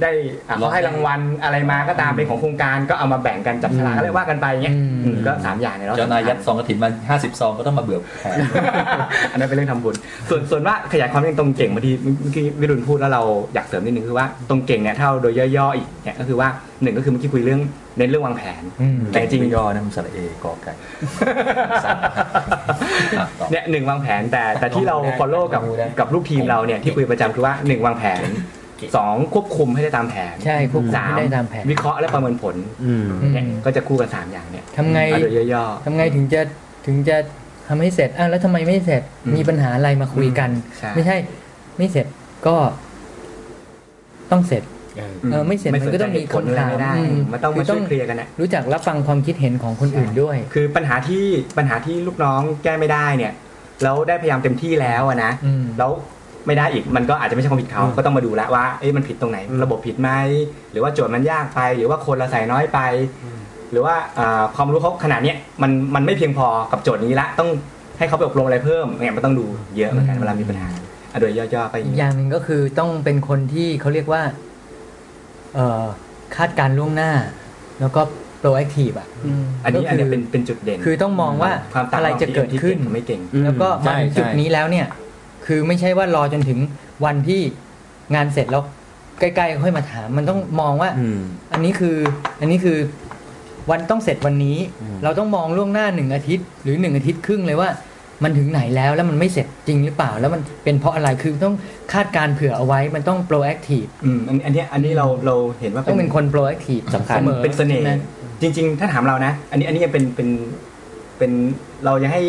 [0.00, 0.10] ได้
[0.48, 4.74] อะเขาให้รางวัลอะไรมาก็ตามเป็นของโครงการก็เอามาแบ่งกันจับฉลากอะไรว่ากันไปเงี้ย
[5.04, 8.30] อืมก็สามอย่างเนี่ยเราเจ้านายยัดซองกระถินมาห้าสิบซองก็ต้องมาเบื่อแผ่
[9.32, 9.94] อันนั้นเป็นเรื่องทำบุญ
[10.30, 13.22] ส่วนส่วนว่าขยายความเรื่องตรงเก่งบางทีเมื่อกี้วิรุณพูดแล้วเรา
[13.54, 16.48] อยากเสริมนิดนึงคือว่าตรงเก่งเนี่ยถ้าเอาโดยย่อๆอีกเนี่ยก็คือว่า
[16.82, 17.60] หนึ่งก็คือเมื่อกี้คุยเรื่อง
[17.98, 18.62] เน้นเรื่องวางแผน
[19.10, 20.72] แต่จริง ย่อนะมันสระเอกอไก่
[23.18, 25.62] อะต่อ เนี่ยหนึ่งวางแผนแต่แต่ที่เรา follow กับ
[25.98, 28.22] กับลูกทีมเราเนี่ยที่คุยประจำคือว่าหนึ่งวางแผน
[28.96, 36.40] สองควบคุมให้ได้ตามแผนใช่ควบคุมสามให้ได้ตามแผน วิเคราะห์และประเมินผลอืมอืมเนี่ยก็จะคู่กันสามอย่างเนี่ยทำไงเอาโดยย่อทำไงถึงจะ
[36.86, 37.16] ถึงจะ
[37.68, 41.16] ทำให้เสร็จอ้าวแล้วทำไมไม่เสร็จอืมมีปัญหาอะไรมาคุยกันใช่ไม่ใช่
[41.78, 42.06] ไม่เสร็จ
[42.46, 42.56] ก็
[44.30, 51.24] ต้องเสร็จๆเออไม่เสร็จมันก็ต้องมีผลอะไรไม่ได้อืมมันต้องคืมาอต้ช่อวงยเคลียร์กันนะรู้จักรับฟังความคิดเห็นของคนอื่นด้วย คือปัญหาที่
[51.58, 53.32] ปัญหาที่ลูกน้องแก้ไม่ได้เนี่ย
[53.82, 55.90] แล้วได้พยายามเต็มที่แล้วอะนะอืมแล้ว
[56.46, 60.10] ไม่ได้อีกมันก็อาจจะไม่ใช่ความผิดเขาก็ต้องมาดูแล้วว่าเอ๊ะมันผิดตรงไหน ระบบผิดไหม
[60.72, 62.80] หรือว่าโจทย์มันยากไป หรือว่าคนเราใส่น้อยไป
[63.70, 67.48] หรือว่าอ่าความรู้เขาขนาดเนี้ยมันมันไม่เพียงพอกับโจทย์นี้ละต้อง
[67.98, 69.44] ให้เขาไปอบรมอะไรเพิ่มเนี่ยมันต้องดู
[69.76, 70.68] เยอะเหมือนกันเวลามีปัญหา
[71.12, 74.22] อะโดยย่อๆไปอย่างอีกนี้อย่างหนึ่งก็คือต้องเป็นคนที่เขาเรียกว่า
[75.54, 75.84] เอ่อ
[76.36, 77.12] คาดการณ์ล่วงหน้า
[77.80, 78.02] แล้วก็
[78.42, 79.08] proactive อะ
[79.64, 84.86] อันนี้ก็คืออัอันนี้เป็นเป็นจุดเด่น คือต้องมองว่าความต่างอะไรจะเกิดขึ้นที่งกับไม่เก่ง แล้วก็ใช่มาถึงจุดใช่นี้แล้วเนี่ย
[85.46, 86.58] คือไม่ใช่ว่ารอจนถึง
[87.04, 87.40] วันที่
[88.14, 88.62] งานเสร็จแล้ว
[89.20, 91.20] ใกล้ๆค่อยมาถาม มันต้องมองว่าอืม
[91.52, 91.96] อันนี้คือ
[92.40, 92.78] อันนี้คือ
[93.70, 97.70] วันต้องเสร็จวันนี้อืมเราต้องมองล่วงหน้าหนึ่งอาทิตย์ หรือหนึ่งอาทิตย์ครึ่งเลยว่า
[98.24, 101.56] มันถึงไหนแล้วแล้วมันไม่เสร็จจริงหรือเปล่า แล้วมันเป็นเพราะอะไรคือต้อง
[101.92, 107.92] คาดการณ์เผื่อเอาไว้มันต้อง proactive อืมอันอันเนี้ยอันนี้เราเราเห็นว่าต้องเป็นคน proactive สำคัญสมอเป็นเสน่ห์ใช่ไหม
[108.40, 110.28] จริง ๆ ถ้าถามเรานะ อันนี้อันนี้ยังเป็นเป็น
[111.18, 111.32] เป็น
[111.84, 112.22] เรายังให้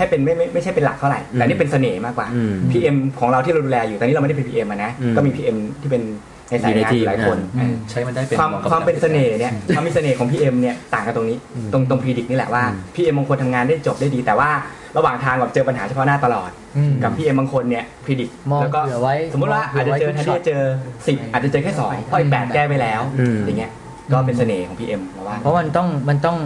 [0.00, 6.02] ให้เป็นไม่ไม่ไม่ใช่เป็นหลักเท่าไหร่ แต่นี่เป็นเสน่ห์มากกว่าอืม PM ของเราที่เราดูแลอยู่ตอนนี้เราไม่ได้เป็น PM อะนะอืมก็มี PM ที่เป็น
[6.50, 11.38] ในสายงานอยู่หลายคนอืมใช้มันได้เป็นความหะกับความเป็นเสน่ห์เนี่ยความมีเสน่ห์ของ PM เนี่ยต่างกันตรงนี้
[11.72, 12.62] ตรงตรง predict นี่แหละว่า
[12.94, 14.50] PM บางคนทำงานได้จบได้ดี แต่ว่า
[14.96, 20.62] ระหว่างทางแบบเจอปัญหาเฉพาะหน้าตลอดอืมกับ PM บางคนเนี่ยพีดิกมองแล้วก็เผื่อไว้สมมติว่าอาจจะเจอแทนที่จะเจอ
[21.06, 23.72] สิบอาจจะเจอแค่สองเพราะอีกแปดแก้ไปแล้วอืมอย่างเงี้ย
[24.12, 26.36] ก็เป็นเสน่ห์ของ PM เราว่าเพราะมันต้องมันต้อง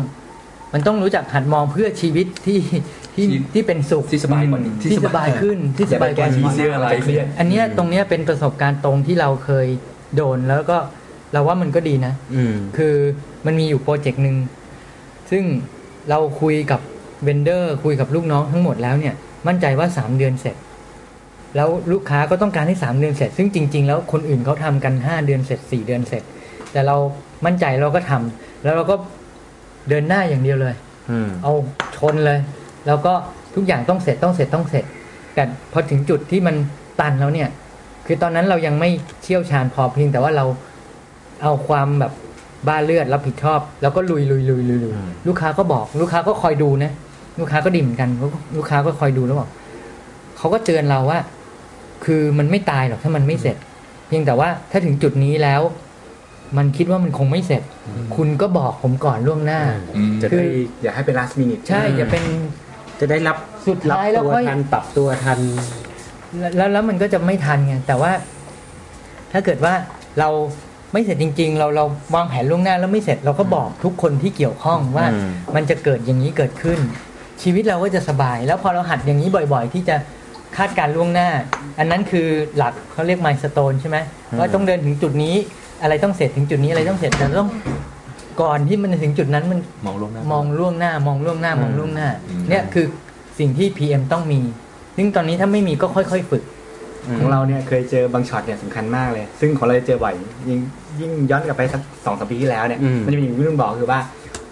[0.75, 2.59] มันต้องรู้จักหัดมองเพื่อชีวิตที่
[3.15, 9.67] ที่ที่เป็นสุขที่สบายกว่านี้ที่สบายขึ้นที่สบายกว่าชี้นี้เสื้ออะไรเครียดอันเนี้ยตรงเนี้ยเป็นประสบการณ์ตรงที่เราเคย
[10.17, 10.79] โดนแล้วก็
[11.33, 12.95] เราว่ามันก็ดีนะอืมคือ
[13.47, 14.37] มันมีอยู่โปรเจกต์หนึ่ง
[15.31, 15.45] ซึ่ง
[16.11, 16.81] เราคุยกับ
[17.25, 19.15] เวนเดอร์ คุยกับลูกน้องทั้งหมดแล้วเนี่ย
[19.47, 20.57] มั่นใจว่า 3 เดือนเสร็จ
[21.57, 26.23] แล้วลูกค้าก็ต้องการให้ 3 เดือนเสร็จ ซึ่งจริง ๆ แล้วคนอื่นเขาทำกัน 5 เดือนเสร็จ 4 เดือนเสร็จ
[26.73, 26.97] แต่เรา
[27.47, 28.97] มั่นใจเราก็ทำแล้วเราก็
[29.89, 30.75] เดินหน้าอย่างเดียวเลย
[31.11, 31.53] อืมเอา
[31.97, 32.39] ชนเลย
[32.87, 33.13] แล้วก็
[33.55, 34.85] ทุกอย่างต้องเสร็จต้องเสร็จต้องเสร็จ
[35.35, 35.43] แต่
[35.73, 36.55] พอถึงจุดที่มัน
[37.01, 37.49] ตันแล้วเนี่ย
[38.07, 38.91] คือตอนนั้นเรายังไม่
[39.23, 40.45] เชี่ยวชาญพอเพียงแต่ว่าเรา
[41.43, 42.13] เอาความแบบ
[42.69, 46.93] บ้าเลือดรับผิดชอบ แล้วก็ลุยลุยลุยลุยลุยอืมลูกค้าก็บอก ลูกค้าก็คอยดูนะ
[47.41, 49.51] ลูกค้าก็ดีเหมือนกันเขาก็ลูกค้าก็คอยดูแล้วบอก
[50.39, 51.19] เขาก็เตือนเราว่า
[52.05, 53.57] คือมันไม่ตายหรอกถ้ามันไม่เสร็จ
[54.09, 55.61] เพียงแต่ว่าถ้าถึงจุดนี้แล้ว
[56.57, 57.63] มันคิดว่ามันคงไม่เสร็จ
[58.17, 59.61] คุณก็บอกผมก่อนล่วงหน้า
[59.97, 62.25] อืมจะคืได้ออย่าให้เป็น last minute ใช่อย่าเป็น
[63.01, 63.37] จะได้รับ
[63.67, 65.39] สุดรับท้ายแล้วตัวค่อยทันปรับตัวทัน
[66.39, 68.13] แล้วแล้วแล้วมันก็จะไม่ทันไงแต่ว่า
[69.33, 69.75] ถ้าเกิดว่า
[70.19, 70.29] เรา
[70.93, 76.79] ไม่เสร็จจริง ๆ เราเราวางแผนล่วงหน้าแล้วไม่เสร็จเราก็บอกทุกคนที่เกี่ยวข้องว่าอืมมันจะเกิดอย่างนี้เกิดขึ้น
[77.43, 79.97] ชีวิตเราก็จะสบาย แล้วพอเราหัดอย่างนี้บ่อยๆ ที่จะ
[80.57, 81.29] คาดการณ์ล่วงหน้า
[81.79, 83.99] อันนั้นคือหลักเขาเรียกไม s ส o n e ใช่ไหม
[84.39, 85.35] ว่าต้องเดินถึงจุดนี้
[85.83, 87.51] อะไรต้องเสร็จถึงจุดนี้อะไรต้องเสร็จแต่ต้อง
[88.43, 92.87] ก่อนที่มันจะถึงจุดนั้นมันมองลงหน้ามองล่วงหน้ามองล่วงหน้ามองล่วงหน้าอืมเนี่ยคือ
[93.39, 94.41] สิ่งที่ PM ต้องมี
[94.97, 96.43] ซึ่งตอนนี้ถ้าไม่มีก็ค่อยๆฝึก
[97.19, 100.15] ของเราเนี่ยเคยเจอบางช็อตเนี่ยสำคัญมากเลย ซึ่งของเราจะเจอบ่อย
[100.49, 100.61] ยิ่ง
[101.01, 104.01] ยิ่งย้อนกลับไปสักสองสามปีที่แล้วเนี่ยอืมมันจะมีอย่างที่รุ่นบอกคือว่า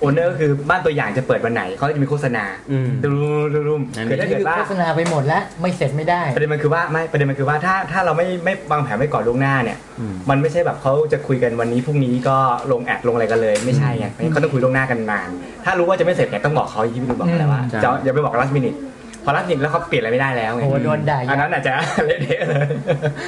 [0.02, 3.08] โอนเนอร์ก็คือบ้านตัวอย่างจะเปิดวันไหนเขาจะมีโฆษณาอืมดู
[3.54, 12.36] รุมรุมอันนี้คือถ้าเกิดว่าโฆษณาไปหมดแล้วไม่เสร็จไม่ได้ ประเด็นมันคือว่าไม่ประเด็นมันคือว่าถ้าถ้าเราไม่ไม่วางแผนไว้ก่อนล่วงหน้าเนี่ยอืมมันไม่ใช่แบบเขาจะคุยกันวันนี้พรุ่งนี้ก็
[12.72, 15.28] ลงแอดลงอะไรกันเลยไม่ใช่ไงเขาต้องคุยล่วงหน้ากันนาน
[15.64, 18.78] ถ้ารู้ว่าจะไม่เสร็จเนี่ยต้องบอกเขาอย่างที่พี่ดูบอกไปแล้วว่าใช่จะอย่าไปบอก last minute
[19.24, 21.72] พอ last minute แล้วเขาเปลี่ยนอะไรไม่ได้แล้วไงโอ้โดนด่ายับอันนั้นอาจจะ
[22.06, 22.66] เละเทะเลย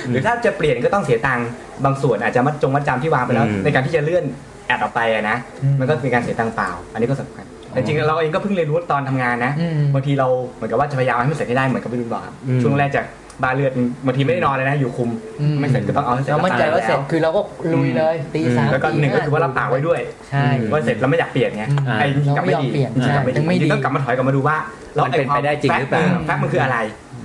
[0.09, 1.49] หรือถ้าจะเปลี่ยนก็ต้องเสียตังค์
[1.85, 4.25] บางส่วนอาจจะมัดจงมัดจำที่วางไปแล้วอืมในการที่จะเลื่อน
[4.67, 13.07] แอดออกไปอะนะอืมมันก็เป็นการเสียตังค์เปล่า อันนี้ก็สำคัญแต่จริงๆเราเองก็เพิ่งเรียนรู้ตอนทำงานนะอืมบางทีเราเหมือนกับว่าจะพยายามให้มันเสร็จให้ได้เหมือนกับพี่ดุลบอกครับอืมช่วงแรกจาก
[13.43, 13.73] บาเลือด
[14.07, 17.41] บางทีไม่ได้นอนเลยนะอยู่คุมอืมไม่เสร็จก็ต้องเอาให้เสร็จเรามั่นใจว่าเสร็จคือเราก็
[17.75, 20.01] ลุยเลยตีสามแล้วก็ตีหนึ่งก็ห้าคือว่ารับปากไว้ด้วย
[20.31, 24.57] ใช่ว่าเสร็จแล้วไม่อยากเปลี่ยนไงอืมไอ้กลับไม่ดีเราไม่ยอมเปลี่ยนใช่กลับไม่ดียังไม่ดีต้องกลับมาถอยกลับมาดูว่า
[24.95, 26.79] แล้วมันเป็นไปได้จริงหรือเปล่าแฟกต์มันคืออะไร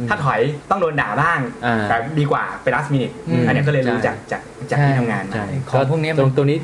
[0.09, 6.57] ถ้าถอยต้องโดนด่าบ้างอ่าแต่ดีกว่าเป็น last minute อืมอันนี้ก็เลยรู้ใช่จากจากจากที่ทำงานมาใช่ของพวกนี้มันตรงตรงนี้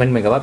[0.00, 0.42] มันเหมือนกับว่า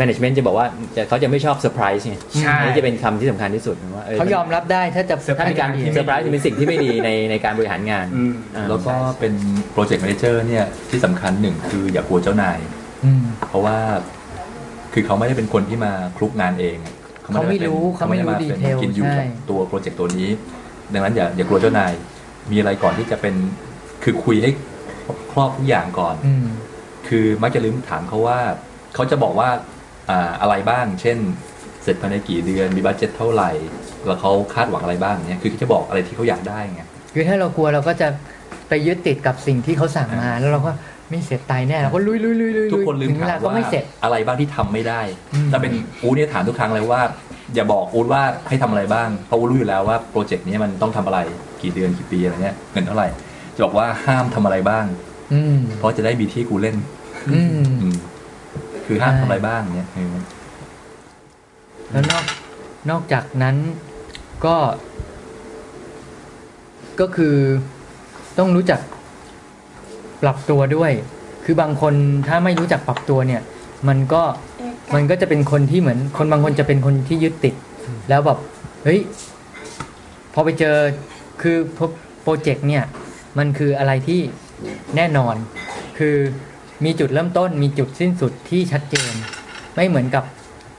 [0.00, 9.32] management จะบอกว่าจะเขาจะไม่ชอบเซอร์ไพรส์ไงใช่ อันนี้จะเป็นคำที่สำคัญที่สุดว่าเขายอมรับได้ถ้าจะ Surprise ถ้าเป็นการที่ไม่ดีเซอร์ไพรส์เป็นสิ่งที่ไม่ดีในในการบริหารงานอืมอ่าแล้วก็เป็น
[9.72, 12.58] project manager เนี่ยที่สำคัญหนึ่งคืออย่ากลัวเจ้านาย
[13.04, 13.76] อืม เพราะว่า
[14.92, 16.76] คือเขาไม่ได้เป็นคนที่มาคลุกงานเอง
[17.22, 20.28] เขาไม่รู้ด้เขาไม่รู้ด้ดีเป็นเทลกินอยู่ใช่ กับตัวโปรเจกต์ตัวนี้
[20.92, 21.92] ดังนั้นอย่าอย่ากลัวเจ้านาย
[22.50, 23.34] มีอะไรก่อนที่จะเป็น
[24.04, 24.50] คือคุยให้
[25.32, 26.46] ครอบทุกอย่างก่อน อืม
[27.08, 28.38] คือมักจะลืมถามเขาว่า
[28.96, 29.48] เขาจะบอกว่า
[30.10, 31.18] อ่าอะไรบ้าง เช่น
[31.82, 33.50] เสร็จภายในกี่เดือนมีบัตเจ็ตเท่าไหร่
[34.06, 36.82] แล้วเขาคาดหวังอะไรบ้างเนี่ยคือเขาจะบอกอะไรที่เขาอยากได้ไง
[37.14, 38.08] คือถ้าเรากลัวเราก็จะ
[38.68, 40.72] ไปยึดติดกับสิ่งที่เขาสั่งมา แล้วเราก็
[41.10, 45.00] ไม่เสร็จตายแน่เราก็ลุยลุยลุยลุยทุกคนลืมถึงเวถาลามก็ว่าไม่เสร็จอะไรบ้างที่ทำไม่ได้
[45.34, 47.02] อืมถ้าเป็นอู๊ดเนี่ยถามทุกครั้งเลยว่า
[47.54, 51.18] อย่าบอกอู๊ดว่าให้ทำอะไรบ้างเพราะอู๊ดรู้อยู่แล้วว่าโปรเจกต์นี้มันต้องทำอะไร
[51.62, 53.08] กี่เดือนกี่ปีอะไรเงี้ยเงินเท่าไหร่
[53.54, 54.84] จะบอกว่าห้ามทำอะไรบ้าง
[55.32, 56.76] อืมเพราะจะได้มีที่กูเล่น
[57.32, 57.96] อืมอืม
[58.86, 60.14] คือห้ามใช่ทำอะไรบ้างเนี่ยเออ
[61.90, 62.24] แล้วนอก
[62.90, 63.56] นอกจากนั้น
[64.44, 64.56] ก็
[67.00, 67.36] ก็คือ
[68.38, 68.80] ต้องรู้จัก
[70.22, 70.92] ปรับตัวด้วย
[71.44, 71.94] คือบางคน
[72.28, 73.42] ถ้าไม่รู้จักปรับตัวเนี่ย
[73.88, 74.22] มันก็
[74.94, 77.54] มันก็จะเป็นคนที่เหมือน คนบางคนจะเป็นคนที่ยึดติด
[78.08, 78.38] แล้วแบบ
[78.84, 79.00] เฮ้ย
[80.34, 80.76] พอไปเจอ
[81.42, 81.56] คือ
[82.22, 82.84] โปรเจกต์เนี่ย
[83.38, 84.20] มันคืออะไรที่
[84.96, 85.34] แน่นอน
[85.98, 86.16] คือ
[86.84, 89.12] มีจุดเริ่มต้นมีจุดสิ้นสุดที่ชัดเจน
[89.76, 90.24] ไม่เหมือนกับ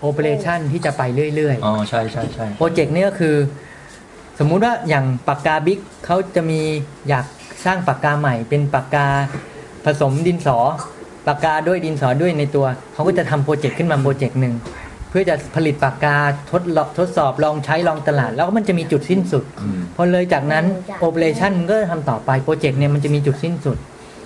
[0.02, 1.02] operation ที่จะไป
[1.36, 3.36] เรื่อยอ๋อ ใช่ใช่ใช่ๆโปรเจกต์นี่ก็คือ
[4.40, 6.62] สมมุติว่าอย่างปากกาบิ๊กเขาจะมี
[7.10, 7.26] อยาก
[7.66, 9.08] สร้างปากกาใหม่ เป็นปากกา
[9.86, 10.58] ผสมดินสอ
[11.28, 14.56] ปากกาด้วยดินสอด้วยในตัว เขาก็จะทำโปรเจกต์ขึ้นมาโปรเจกต์หนึ่ง
[15.10, 16.16] เพื่อจะผลิตปากกา
[16.52, 20.66] ทดลองทดสอบลองใช้ลองตลาด แล้วมันจะมีจุดสิ้นสุดอืมพอเลยจากนั้น
[21.00, 23.78] operation ก็ทำต่อไปโปรเจกต์เนี่ยมันจะมีจุดสิ้นสุด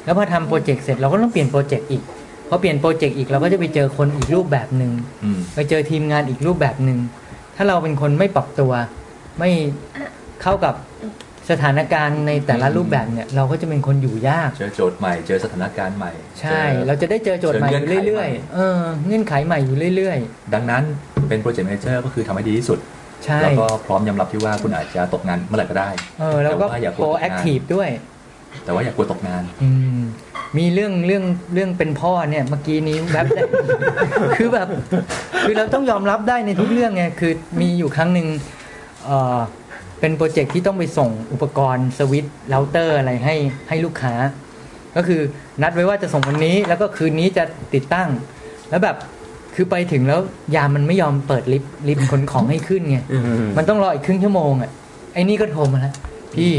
[0.05, 2.03] แล้วพอทำโปรเจกต์เสร็จเราก็ต้องเปลี่ยนโปรเจกต์อีก
[2.49, 4.91] พอเปลี่ยนโปรเจกต์อีกเราก็จะไปเจอคนอีกรูปแบบหนึ่ง
[5.23, 6.99] อืมไปเจอทีมงานอีกรูปแบบหนึ่ง
[7.55, 8.71] ถ้าเราเป็นคนไม่ปรับตัว
[9.39, 9.49] ไม่
[10.41, 10.73] เข้ากับ
[11.49, 20.17] สถานการณ์ในแต่ละรูปแบบเนี่ย เราก็จะเป็นคนอยู่ยากเจอโจทย์ใหม่เจอสถานการณ์ใหม่ ใช่จอเราจะได้เจอโจทย์ใหม่อเจอเงื่ยู่อนไขเรื่อยใหม่ๆเออเงื่อนไขใหม่อยู่เรื่อย
[20.53, 20.83] ดังนั้น
[21.29, 27.89] เป็น project manager ก็คือทำให้ดีที่สุดๆใช่แล้วก็พร้อมยอมรับที่ว่าคุณอาจจะตกงานเมื่อไหร่ก็ได้ เออแล้วก็แต่ว่าอย่ากลัว proactive ด้วย
[28.63, 30.01] แต่ว่าอย่ากลัวตกงาน อืม
[30.57, 33.43] มีเรื่องเรื่องเรื่องเป็นพ่อเนี่ยเมื่อกี้นี้แวบได้
[34.37, 34.67] คือแบบ
[35.45, 38.27] คือเราต้องยอมรับได้ในทุกเรื่องไงคือมีอยู่ครั้งหนึ่ง
[39.05, 39.39] เออ
[39.99, 43.35] เป็นโปรเจกต์ที่ต้องไปส่งอุปกรณ์ switch router อะไรให้
[43.69, 44.13] ให้ลูกค้า
[44.95, 45.21] ก็คือ
[45.61, 48.09] นัดไว้ว่าจะส่งวันนี้ แล้วก็คืนนี้จะติดตั้ง
[48.69, 48.95] แล้วแบบ
[49.55, 50.19] คือไปถึงแล้ว
[50.55, 52.97] ยามมันไม่ยอมเปิดลิฟต์ลิฟต์ขนของให้ขึ้นไง
[53.57, 54.71] มันต้องรออีกครึ่งชั่วโมงอะ
[55.13, 55.95] ไอ้นี่ก็โทรมาแล้ว
[56.35, 56.51] พี่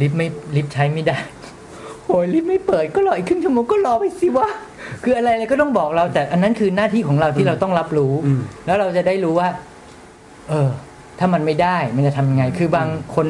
[0.00, 0.26] ลิฟต์ไม่
[0.56, 1.18] ลิฟต์ใช้ไม่ได้
[2.06, 4.48] โอ้ยลิฟต์ไม่เปิดก็รออีกครึ่งชั่วโมงก็รอไปสิวะ
[5.02, 9.48] คืออะไรอะไรก็ต้องบอกเราแต่อันนั้นคือหน้าที่ของเราที่เราต้องรับรู้อืมแล้วเราจะได้รู้ว่า
[10.48, 10.68] เออ
[11.18, 13.26] ถ้ามันไม่ได้มันจะทำยังไง คือบางคน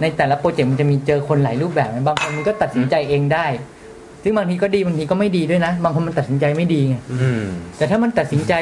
[0.00, 3.46] ในแต่ละโปรเจกต์มันจะมีเจอคนหลายรูปแบบบางคนมันก็ตัดสินใจเองได้
[4.22, 7.44] ซึ่งบางทีก็ดีบางทีก็ไม่ดีด้วยนะ บางคนมันตัดสินใจไม่ดีไงอืม
[7.76, 8.54] แต่ถ้ามันตัดสินใจ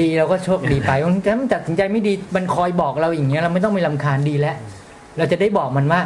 [0.00, 4.56] ดีเราก็โชคดีไปบางทีถ้ามันตัดสินใจไม่ดีมันคอยบอกเราอย่างเงี้ยเราไม่ต้องไปลำคาญดีแล้ว
[5.18, 6.00] เราจะได้บอกมันว่า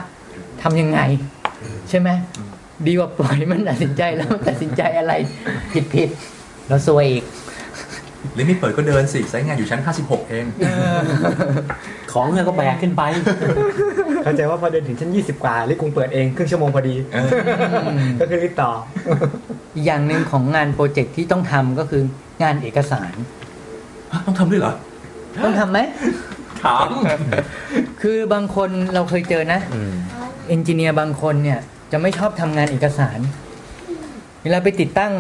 [0.69, 1.01] ทำยังไง
[1.89, 2.09] ใช่ไหม
[2.87, 5.13] ดีกว่าปล่อยมันตัดสินใจแล้วมันตัดสินใจอะไร
[5.73, 7.25] ผิดผิดๆเราซวยอีก
[8.39, 10.45] ลิฟต์ไม่เปิดก็เดินสิไซต์งานอยู่ชั้น 56 เอง
[12.13, 13.03] ของเนี่ยก็แบกขึ้นไป
[14.25, 17.29] เข้าใจว่าพอเดินถึงชั้น 20 กว่าลิฟต์คงเปิดเองครึ่งชั่วโมงพอดีเออ
[18.21, 18.71] ก็คือลิฟต์ต่อ
[19.75, 22.03] อีกอย่างหนึ่งของงานโปรเจกต์ที่ต้องทำก็คือ
[22.43, 23.13] งานเอกสาร
[24.27, 24.75] ต้องทำด้วยเหรอ
[25.45, 25.79] ต้องทำไหม
[26.65, 26.89] ถาม
[28.03, 29.93] คือบางคนเราเคยเจอนะอืม
[30.49, 31.59] engineer บางคนเนี่ย
[31.93, 33.19] จะไม่ชอบทำงานเอกสาร
[34.43, 35.13] เวลาไปติดตั้ง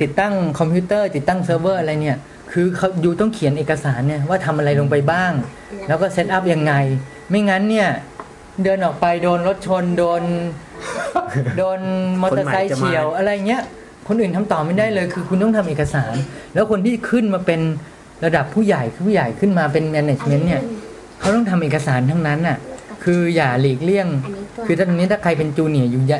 [0.00, 2.18] ติดตั้งคอมพิวเตอร์ ติดตั้งเซิร์ฟเวอร์อะไรเนี่ย
[2.52, 5.32] คือเขาอยู่ต้องเขียนเอกสารเนี่ยว่าทำอะไรลงไปบ้าง
[5.88, 6.72] แล้วก็ set up ยังไง
[7.30, 7.88] ไม่งั้นเนี่ย
[8.64, 10.22] เดินออกไปโดนรถชนโดน
[11.58, 11.80] โดน
[12.22, 13.62] มอเตอร์ไซค์เฉี่ยวอะไรเงี้ย
[14.08, 16.14] คนอื่นทำต่อไม่ได้เลย คือคุณต้องทำเอกสาร
[16.54, 17.60] แล้วคนที่ขึ้นมาเป็น
[18.24, 20.62] ระดับผู้ใหญ่คือผู้ใหญ่ขึ้นมาเป็นแมネจเมนต์เนี่ย
[21.20, 22.56] เขาต้องทำเอกสารทั้งนั้นน่ะ
[23.04, 24.08] คืออย่าหลีกเลี่ยง
[24.66, 26.18] คือตอนนี้ถ้าใครเป็นจูเนียร์อยู่อย่า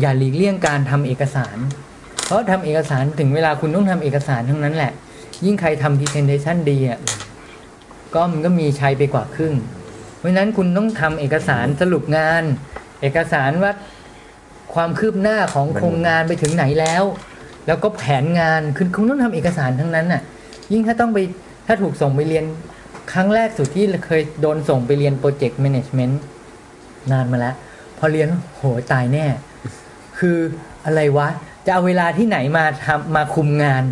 [0.00, 1.56] อย่าหลีกเลี่ยงการทำเอกสาร
[2.24, 4.92] เพราะทำเอกสารถึงเวลาคุณต้องทำเอกสารทั้งนั้นแหละ
[5.44, 6.98] ยิ่งใครทำ presentation ดีอะ
[8.14, 9.54] ก็มันก็มีชัยไปกว่าครึ่ง
[10.16, 12.42] เพราะฉะนั้นคุณต้องทำเอกสารสรุปงาน
[13.02, 13.72] เอกสารว่า
[14.74, 17.04] ความคืบหน้าของโครงงานไปถึงไหนแล้ว
[17.66, 20.22] แล้วก็แผนงานคือคุณต้องทำเอกสารทั้งนั้นน่ะ
[20.72, 21.18] ยิ่งถ้าต้องไป
[21.66, 22.44] ถ้าถูกส่งไปเรียน
[23.12, 26.22] ครั้งแรกสุดที่เคยโดนส่งไปเรียนโปรเจกต์แมネจเมนต์
[27.12, 27.54] นานมาแล้ว
[27.98, 29.26] พอเรียนโหตายแน่
[30.18, 30.38] คือ
[30.86, 31.28] อะไรวะ
[31.66, 33.82] จะเอาเวลาที่ไหนมาทำมาคุมงาน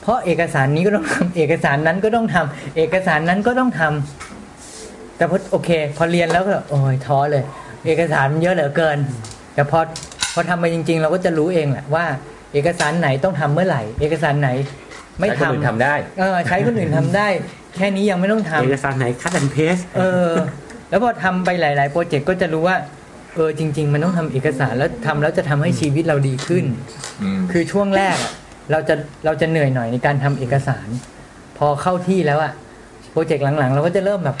[0.00, 7.44] เพราะเอกสารนี้ก็ต้องทำเอกสารนั้นก็ต้องทำเอกสารนั้นก็ต้องทำแต่พอโอเค พอเรียนแล้วก็โอ้ยท้อเลย
[7.86, 8.98] เอกสารมันเยอะเหลือเกิน
[9.54, 9.78] แต่พอ
[10.34, 12.04] พอทำไปจริง ๆ เราก็จะรู้เองแหละว่า
[12.52, 14.50] เอกสารไหนต้องทำเมื่อไหร่ เอกสารไหน
[15.18, 17.28] ไม่ให้คนอื่นทำทำได้ เออใช้คนอื่นทำได้
[17.76, 20.30] แค่นี้ยังไม่ต้องทำเอกสารไหนคัดแอนเพสเออ
[20.90, 22.76] แล้วพอทำไปหลาย ๆ โปรเจกต์ก็จะรู้ว่า
[23.34, 26.64] เออจริง ๆ มันต้องทำเอกสารแล้วทำแล้วจะทำให้ชีวิตเราดีขึ้น
[27.22, 28.32] อืมคือช่วงแรกอะ
[28.72, 30.88] เราจะเราจะเหนื่อยหน่อยในการทำเอกสาร
[31.58, 32.52] พอเข้าที่แล้วอะ
[33.12, 34.36] โปรเจกต์หลัง ๆ เราก็จะเริ่มแบบ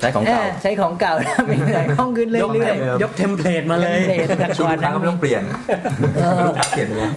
[0.00, 5.42] ใช้ของเก่าเอ๊ะใช้ของเก่าแล้วไม่เหนื่อยคล่องขึ้นเรื่อยๆยก template มาเลย template จากชุดก่อนลูกค้าก็ไม่ต้องเปลี่ยน
[6.16, 7.08] เออลูกค้าเปลี่ยนเลย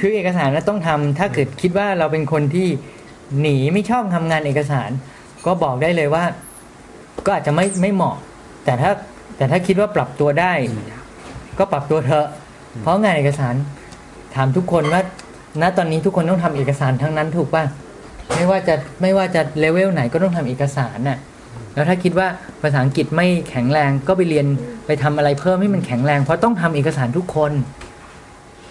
[0.00, 2.68] คือเอกสารน่ะต้องทำถ้าเกิดคิดว่าเราเป็นคนที่
[3.40, 4.90] หนีไม่ชอบทำงานเอกสาร
[5.46, 6.24] ก็บอกได้เลยว่า
[7.26, 8.16] ก็อาจจะไม่ไม่เหมาะ
[8.64, 8.90] แต่ถ้า
[9.36, 10.52] แต่ถ้าคิดว่าปรับตัวได้
[11.58, 12.26] ก็ปรับตัวเถอะ
[12.82, 13.54] เพราะงานเอกสาร
[14.34, 15.00] ถามทุกคนว่า
[15.62, 17.64] ณตอนนี้ทุกคนต้องทำเอกสารทั้งนั้นถูกป่ะ
[18.34, 21.18] ไม่ว่าจะไม่ว่าจะเลเวลไหนก็ต้องทำเอกสารน่ะ
[21.74, 22.28] แล้วถ้าคิดว่า
[22.62, 24.46] ภาษาอังกฤษไม่แข็งแรงก็ไปเรียน
[24.86, 27.52] ไปทำอะไรเพิ่มให้มันแข็งแรง เพราะต้องทำเอกสารทุกคน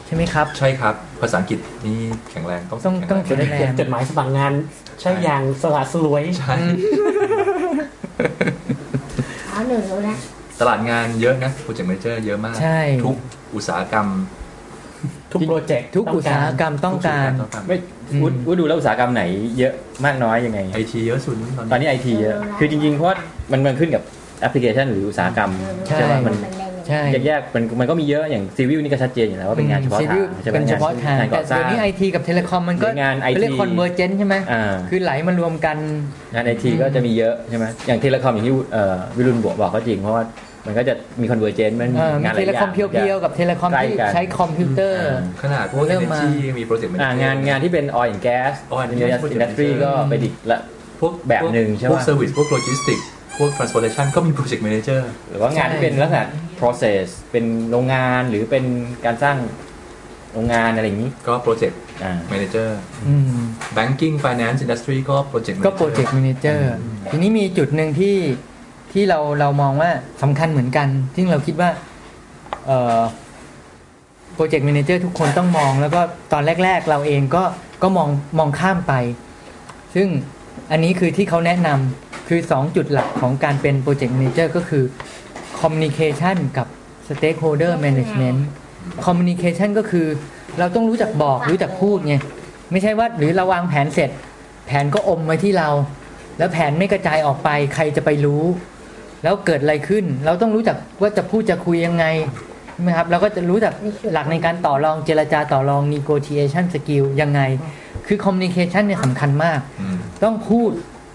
[0.06, 2.00] ใช่ไหมครับ ใช่ครับ ภาษาอังกฤษนี่
[2.32, 4.54] แข็งแรงต้องต้องแข็ต้องแรงแข็งแรเขียงนจดหมายสมัครงาน
[5.02, 6.56] ใช่อย่างสละสลวยใช่
[9.50, 10.18] อ๋อหนูรู้แล้ว
[10.60, 13.16] ตลาดงานเยอะนะโปรเจกต์แมเนเจอร์เยอะมาก ใช่ ทุก
[13.56, 14.08] อุตสาหกรรม
[15.34, 17.30] ทุกโปรเจกต์ทุกอุตสาหกรรมต้องการ
[17.68, 17.78] ไม่
[18.22, 19.24] วุฒิวุฒิดูแล้วอุตสาหกรรมไหน
[19.58, 19.74] เยอะ
[20.06, 23.16] มากน้อยยังไงไอทีเยอะสุดตตออนนนี้นี้ไอทีเยอะ คือจริงๆ เพราะว่า
[23.52, 24.04] มันมันขึ้นกับ
[24.42, 25.52] แอปพลิเคชันหรืออุตสาหกรรม
[25.88, 26.36] ใช่ใช่ไหมมัน
[26.92, 35.78] มันแรงอย่างใช่ แยกๆมันมันก็มีเยอะอย่าง civil นี่ก็ชัดเจนอยู่แล้วว่าเป็นงานเฉพาะทาง civil ใช่ไหมเป็นเฉพาะทางงานแต่ก่อสร้าเดี๋ยวนี้ไอทีกับ telecom มันก็หรืองาน IT เรียก convergence ใช่ไหมอ่า คือไหลมารวมกัน
[36.34, 40.24] งานไอทีก็จะมีเยอะใช่ไหมอย่าง telecom อย่างที่เอ่อวิรุณบอกบอกก็จริง เพราะว่า
[40.68, 45.00] มันก็จะมีคอนเวอร์เจนมันเออมีงานหเทลายเลอย่าคอมง เพียวๆกับเทเลคอมใกล้ที่กัน ใช้คอมพิวเตอร์
[45.42, 50.60] ขนาดพวกเริ่มมา energy มีโปรเจกต์ อ่างานงานที่เป็น oil and gas Oil and อิน gas ดัสทรีก็ไปนอีกละ
[51.02, 53.06] พวกแบบหนึ่งใช่ปะ พวก service พวก logistics
[53.38, 55.00] พวก transportation ก็มี project manager
[55.30, 56.26] หรือว่างานที่เป็นลักษณะ
[56.60, 58.66] process เป็นโรงงานหรือเป็น
[59.06, 59.38] การสร้าง
[60.34, 62.70] โรงงานอะไรอย่างนี้ ก็ project อ่า manager
[63.08, 63.40] อืม
[63.78, 66.66] banking finance industry ก็ project ก็ manager โปรเจกต์ a ม a เจอร์
[67.10, 68.16] ทีนี้มีจุดหนึ่งที่
[68.92, 69.92] ที่เราเรามองว่า
[70.22, 71.70] สำคัญเหมือนกัน ซึ่งเราคิดว่า
[72.66, 73.00] เอ่อ
[74.36, 76.02] โปรเจกต์ a ม a เจอร์ทุกคนต้องมองแล้วก็
[76.34, 77.44] ตอนแรก ๆ เราเองก็
[77.84, 78.94] ก็มองมองข้ามไป
[79.96, 80.08] ซึ่ง
[80.72, 84.84] อันนี้คือที่เขาแนะนำคือ 2 จุดหลักของการเป็นโปรเจกต์ a ม a เจอร์ก็คือ
[85.62, 86.68] communication กับ
[87.08, 88.40] stakeholder management
[89.06, 90.08] communication ก็คือ
[90.60, 92.16] เราต้องรู้จักบอกรู้จักพูดไง
[92.72, 94.10] ไม่ใช่ว่าหรือเราวางแผนเสร็จ
[94.66, 95.70] แผนก็อมไว้ที่เรา
[96.38, 98.44] แล้วแผนไม่กระจายออกไปใครจะไปรู้
[99.24, 102.06] แล้วเกิดอะไรขึ้น เราต้องรู้จักว่าจะพูดจะคุยยังไง
[102.74, 103.74] ใช่ไหมครับเราก็จะรู้จัก
[104.14, 107.42] หลักในการต่อรองเจรจาต่อรอง negotiation skill ยังไง
[108.08, 110.72] คือ communication เนี่ยสำคัญมากอืมต้องพูด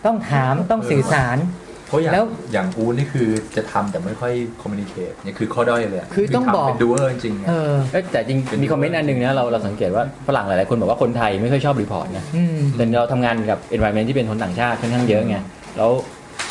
[0.07, 1.63] ต้องถามต้องสื่อสารเพ
[1.94, 15.37] ราะอย่างแล้วอย่างกูนี่คือจะทำแต่ไม่ค่อย communicate เนี่ยคือข้อด้อยเลยะคือต้องบอกทำเป็น doer จริงๆไงเออเอ้ยแต่จริงมีคอมเมนต์อันหนึ่งนะเราเราสังเกตว่าฝรั่งหลายๆคนบอกว่าคนไทยไม่ค่อยชอบรีพอร์ตนะอืมแต่เราทำงานกับ environment ที่เป็นคนต่างชาติค่อนข้างเยอะไง
[15.76, 15.90] แล้ว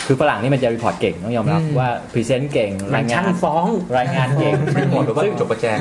[0.08, 3.66] คือฝรั่งนี่มันจะ report เก่งต้องยอมรับอืมว่า present เก่งมัรานยงานมันช่างฟ้อง
[3.98, 5.80] รายงานเก่งไม่หมดหรือว่าประจบประแจง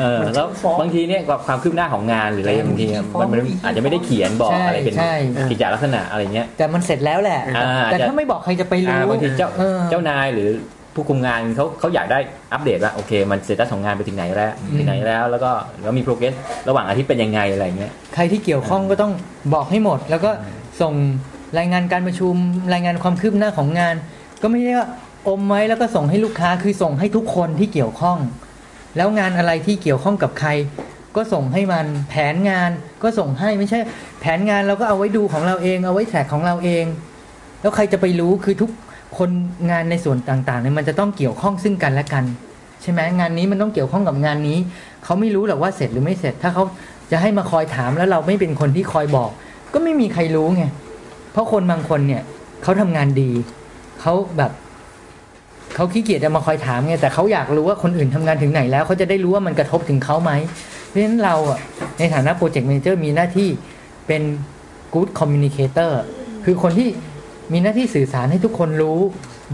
[0.00, 0.46] เออแล้ว
[0.80, 2.86] บางทีเนี่ยความคืบหน้าของงานหรืออะไรบางที
[3.20, 5.12] มันมันอาจจะไม่ได้เขียนบอกใช่อะไรเป็นใช่
[5.50, 10.48] กิจจลักษณะอะไรเงี้ยแต่มันเสร็จแล้วแหละอ่าแต่ถ้าไม่บอกใครจะไปรู้อ่าบางทีเจ้าออเจ้านายหรือ
[10.94, 12.18] ผู้คุมงานเขาเขาอยากได้
[12.52, 15.50] อัปเดตว่าโอเค มันเสร็จของงานไปถึงไหนแล้วอืมถึงไหนแล้วแล้วก็
[15.82, 16.34] แล้วมี progress
[16.68, 19.12] ระหว่างอาทิตย์เป็นยังไงอะไรเงี้ยใครที่เกี่ยวข้องก็ต้อง
[19.54, 20.30] บอกให้หมด แล้วก็
[20.80, 20.94] ส่ง
[21.58, 22.34] รายงานการประชุม
[22.72, 23.94] รายงานความคืบหน้าของงาน
[24.42, 24.88] ก็ไม่ใช่ว่า
[25.28, 28.18] อมไว้แล้วก็ส่งให้ลูกค้าคือส่งให้ทุกคนที่เกี่ยวข้อง
[28.96, 30.50] แล้วงานอะไรที่เกี่ยวข้องกับใคร
[31.16, 32.70] ก็ส่งให้มันแผนงาน
[33.02, 33.78] ก็ส่งให้ไม่ใช่
[34.20, 36.84] แผนงานเราก็เอาไว้ดูของเราเอง เอาไว้แทร็กของเราเอง
[37.60, 38.70] แล้วใครจะไปรู้คือทุก
[39.18, 39.30] คน
[39.70, 42.24] งานในส่วนต่างๆเนี่ยมันจะต้องเกี่ยวข้องซึ่งกันและกัน
[42.82, 44.58] ใช่ไหมงานนี้มันต้องเกี่ยวข้องกับงานนี้
[45.04, 46.64] เขาไม่รู้หรอกว่าเสร็จหรือไม่เสร็จ ถ้าเขา
[47.10, 49.30] จะให้มาคอยถามแล้วเราไม่เป็นคนที่คอยบอก
[49.74, 50.64] ก็ไม่มีใครรู้ไง
[51.34, 52.22] เพราะคนบางคนเนี่ย
[52.62, 53.30] เขาทำงานดี
[54.00, 54.52] เขาแบบ
[55.74, 60.32] เขาขี้เกียจจะมาคอยถามไงแต่เขาอยากรู้ว่าคนอื่นทำงานถึงไหนแล้วเขาจะได้รู้ว่ามันกระทบถึงเขาไหม
[60.86, 61.58] เพราะฉะนั้นเราอะ
[61.98, 63.48] ในฐานะโปรเจกต์ a ม a เจอร์มีหน้าที่
[64.06, 64.22] เป็น
[64.94, 65.92] good communicator
[66.44, 66.88] คือคนที่
[67.52, 68.98] มีหน้าที่สื่อสารให้ทุกคนรู้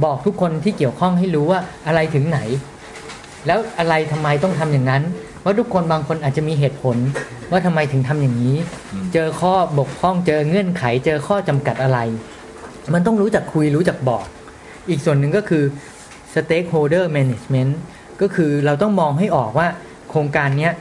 [0.04, 2.38] บอกทุกคนที่เกี่ยวข้องให้รู้ว่าอะไรถึงไหน
[3.46, 5.02] แล้วอะไรทำไมต้องทำอย่างนั้น
[5.44, 6.96] ว่าะทุกคนบางคนอาจจะมีเหตุผล
[7.50, 8.56] ว่าทำไมถึงทำอย่างนี้
[8.92, 11.98] อืมเจอข้อบกพร่องเจอเงื่อนไข เจอข้อจำกัดอะไร
[12.94, 14.24] มันต้องรู้จักคุยรู้จักบอก
[14.88, 15.64] อีกส่วนหนึ่งก็คือ
[16.34, 17.72] stakeholder management
[18.20, 19.68] ก็คือเราต้องมองให้ออกว่า
[20.10, 20.72] โครงการเนี้ย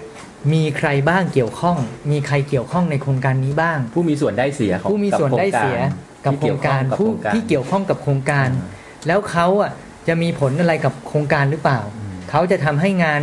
[0.53, 1.77] มีใครบ้างเกี่ยวข้อง
[2.11, 5.79] มีใครเกี่ยวข้องในโครงการนี้บ้าง ผู้มีส่วนได้เสียของผู้มีส่วนได้เสีย
[6.25, 8.49] กับโครงการที่ผู้เกี่ยวข้องกับโครงการที่เกี่ยวข้องกับโครงการ
[9.07, 9.71] แล้วเขาอะ
[10.07, 11.79] จะมีผลอะไรกับโครงการหรือเปล่า
[12.29, 13.21] เขาจะทำให้งาน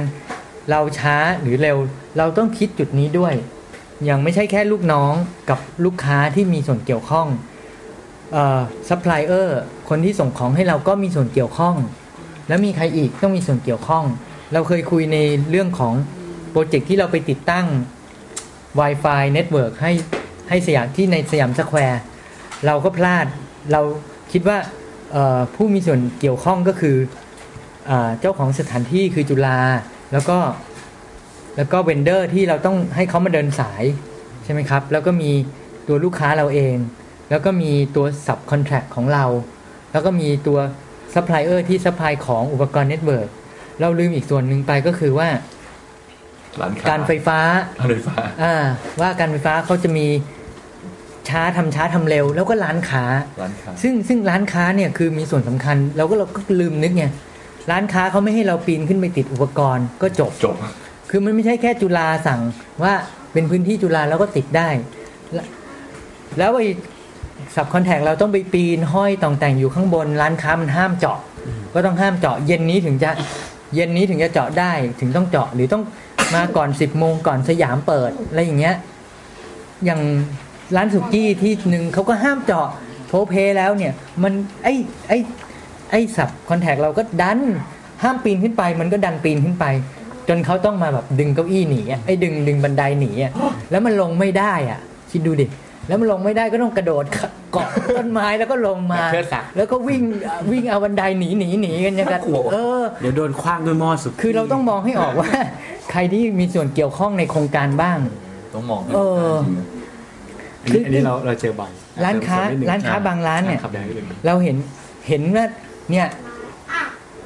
[0.70, 1.78] เราช้าหรือเร็ว
[2.18, 3.34] เราต้องคิดจุดนี้ด้วยอ
[4.08, 5.12] ย่างไม่ใช่แค่ลูกน้อง
[5.50, 7.28] กับลูกค้าที่มีส่วนเกี่ยวข้อง
[8.88, 11.76] ซัพพลายเออร์คนที่ส่งของให้เราก็มีส่วนเกี่ยวข้อง
[12.48, 14.04] แล้วมีใครอีกต้องมีส่วนเกี่ยวข้อง
[14.52, 15.18] เราเคยคุยใน
[15.50, 15.94] เรื่องของ
[16.50, 17.66] โปรเจกต์ที่เราไปติดตั้ง
[18.80, 19.92] Wi-Fi Network ให้
[20.48, 22.00] ให้สยามที่ในสยามสแควร์
[22.66, 23.26] เราก็พลาด
[23.72, 23.80] เรา
[24.32, 24.58] คิดว่า
[25.54, 26.96] ผู้มีส่วนเกี่ยวข้องก็คื
[27.90, 29.58] อเจ้าของสถานที่คือจุฬา
[30.12, 30.38] แล้วก็
[31.56, 33.82] แล้วก็ vendor ที่เราต้องให้เขามาเดินสาย
[34.44, 35.30] ใช่ไหมครับ แล้วก็มี
[35.88, 36.76] ตัวลูกค้าเราเอง
[37.30, 39.24] แล้วก็มีตัว subcontract ของเรา
[39.92, 40.58] แล้วก็มีตัว
[41.14, 43.28] ซัพพลายเออร์ที่ supply ของอุปกรณ์ network
[43.80, 45.28] เราลืมอีกส่วนหนึ่งไปก็คือว่า
[46.60, 47.38] ร้านค้าการไฟฟ้า
[47.80, 48.54] การไฟฟ้าอ่า
[49.00, 50.06] ว่าการไฟฟ้าเขาจะมี
[51.28, 53.04] ช้าทำช้าทำเร็ว แล้วก็ร้านค้า
[53.42, 57.04] ร้านค้าซึ่งซึ่งร้านค้าเนี่ยคือมีส่วนสำคัญ เราก็เราก็ลืมนึกไง
[57.70, 60.56] ร้านค้าเขาไม่ให้เราปีนขึ้นไปติดอุปกรณ์ก็จบจบ
[61.10, 62.40] คือมันไม่ใช่แค่จุฬาสั่ง
[62.82, 62.92] ว่า
[63.32, 64.68] เป็นพื้นที่จุฬาแล้วก็ติดได้
[65.34, 65.46] แล้ว
[66.38, 66.68] แล้วไอ้
[67.54, 71.18] สับคอนแทคเราต้องไปปีนห้อยต่องแต่งอยู่ข้างบนร้านค้ามันห้ามเจาะ
[71.74, 73.10] ก็ต้องห้ามเจาะ เย็นนี้ถึงจะ
[73.74, 75.82] เย็นนี้ถึงจะเจาะได้ถึงต้องเจาะหรือต้อง
[76.34, 78.76] มาก่อนสิบโมงก่อนสยามเปิดอะไรอย่างเงี้ย
[79.84, 80.00] อย่าง
[80.76, 82.68] ร้านสุกี้ที่หนึ่งเขาก็ห้ามเจาะ
[83.08, 84.32] โพเพแล้วเนี่ย มัน
[84.64, 84.74] ไอ้
[85.08, 85.18] ไอ้
[85.90, 87.40] ไอ้สับคอนแทคเราก็ดัน
[88.02, 89.64] ห้ามปีนขึ้นไป มันก็ดันปีนขึ้นไป
[90.28, 93.32] จนเขาต้องมาแบบดึงเก้าอี้หนีอะไอ้ดึงดึงบันไดหนีอะ
[93.70, 94.78] แล้วมันลงไม่ได้อะ
[95.10, 95.46] คิดดูดิ
[95.88, 97.04] แล้วมันลงไม่ได้ก็ต้องกระโดด
[97.52, 100.02] เกาะต้นไม้แล้วก็ลงมาเชิดศักดิ์แล้วก็วิ่ง
[100.52, 102.22] วิ่งเอาบันไดหนีหนีหนีกันอย่างกัน
[102.52, 105.30] เออเดี๋ยวโดนคว้างด้วยหม้อสุกคือเราต้องมองให้ออกว่า
[105.90, 107.98] ใครที่มีส่วนเกี่ยวข้องในโครงการบ้าง
[108.54, 108.98] ต้องมองให้เอ
[109.30, 109.34] อ
[110.62, 111.70] อันนี้อันนี้เราเราเจอบ่อย
[112.04, 114.56] ร้านค้าเสมนิดนึงร้านค้าบางร้านเนี่ยครับได้เลยเราเห็น
[115.08, 115.46] เห็นว่า
[115.90, 116.06] เนี่ย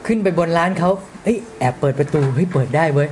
[0.06, 0.90] ขึ้นไปบนร้านเขา
[1.24, 3.08] เอ้ยแอบเปิดประตูเฮ้ยเปิดได้เว้ย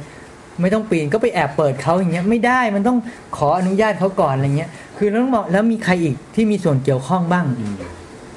[0.61, 2.99] ไม่ต้องปีนก็ไปแอบเปิดเขาอย่างเงี้ยไม่ได้มันต้อง
[3.36, 7.46] ขออนุญาตเขาก่อนอะไรเงี้ย คือเราต้องบอกแล้วมีใครอีกที่มีส่วนเกี่ยวข้องบ้าง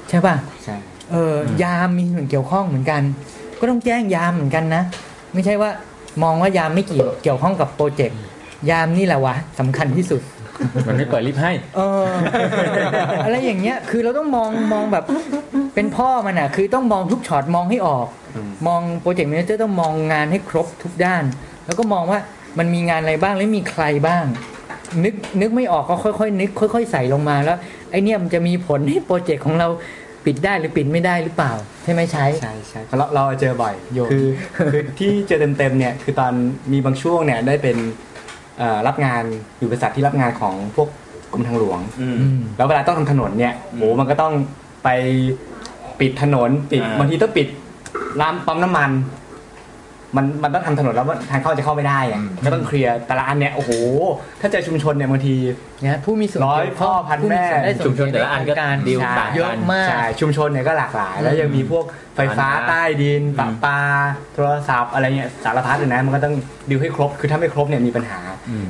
[0.08, 0.76] ใช่ป่ะใช่
[1.10, 3.02] เออยามมีส่วนเกี่ยวข้องเหมือนกัน
[3.60, 4.82] ก็ต้องแจ้งยามเหมือนกันนะ
[5.34, 5.70] ไม่ใช่ว่า
[6.22, 8.20] มองว่ายามไม่เกี่ยวเกี่ยวข้องกับโปรเจกต์
[8.70, 10.22] ยามนี่แหละวะสำคัญที่สุด
[10.86, 12.06] มันไม่เปิดลิฟต์ให้ เออ
[13.24, 15.04] อะไรอย่างเงี้ย คือเราต้องมองมองแบบ
[15.74, 18.06] เป็นพ่อมันอะ คือต้องมองทุกช็อตมองให้ออก
[18.66, 21.24] มองโปรเจกต์ a ม a เจอร์ต้องมองงานให้ครบทุกด้าน
[21.66, 22.18] แล้วก็มองว่า
[22.58, 24.24] มันมีงานอะไรบ้างและมีใครบ้าง
[25.04, 27.58] นึกนึกไม่ออกก็ค่อยๆนึก ค่อย ๆ ใส่ลงมาแล้ว
[27.90, 29.68] ไอเนี้ยมันจะมีผลให้โปรเจกต์ของเรา
[30.24, 31.52] ปิดได้หรือปิดไม่ได้หรือเปล่า
[31.84, 34.26] ใช่ไหมใช้ใช่ใช่เราเราเจอบ่อยโยนคือ
[34.56, 36.32] คือที่เจอเต็มๆเนี่ยคือตอน
[36.72, 38.11] มีบางช่วงเนี่ยได้เป็นเอ่อ
[38.88, 39.22] รับงาน
[39.58, 40.88] อยู่บริษัทที่รับงานของพวก
[41.32, 42.16] กรมทางหลวงอืม
[42.56, 44.32] แล้วเวลาต้องทำถนนเนี่ยโหมันก็ต้อง
[44.84, 44.88] ไป
[46.00, 47.46] ปิดถนนปิดอ่าบางทีต้องปิด
[48.20, 48.90] ร้านปั๊มน้ำมัน
[50.16, 53.70] มันมันต้องทำถนนแล้วทางเข้าจะเข้าไม่ได้อะก็ต้องเคลียร์แต่ละอันเนี่ยโอ้โห
[54.40, 55.34] ถ้าเจอชุมชนเนี่ยบางที
[55.82, 61.84] เนี่ยผู้มีส่วนร้อยเกี่ยวข้องพ่อพันผู้แม่ส่วนได้ส่วนชุมชนแต่ละอันก็ใการดีลใช่ต่างกันเยอะมากใช่ชุมชนเนี่ยก็หลากหลาย แล้วยังมีพวก
[62.16, 63.78] ไฟฟ้าอ่าใต้ดินประปา
[64.34, 66.34] โทรศัพท์อะไรเงี้ยสารพัดเลยนะมันก็ต้อง
[66.70, 68.18] ดิวให้ครบ คือถ้าไม่ครบเนี่ยมีปัญหา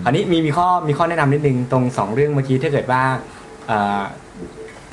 [0.05, 3.03] คราวนี้มีมีข้อมีข้อแนะนำนิดนึงตรงสองเรื่องเมื่อกี้ถ้าเกิดว่า
[3.67, 4.03] เอ่อ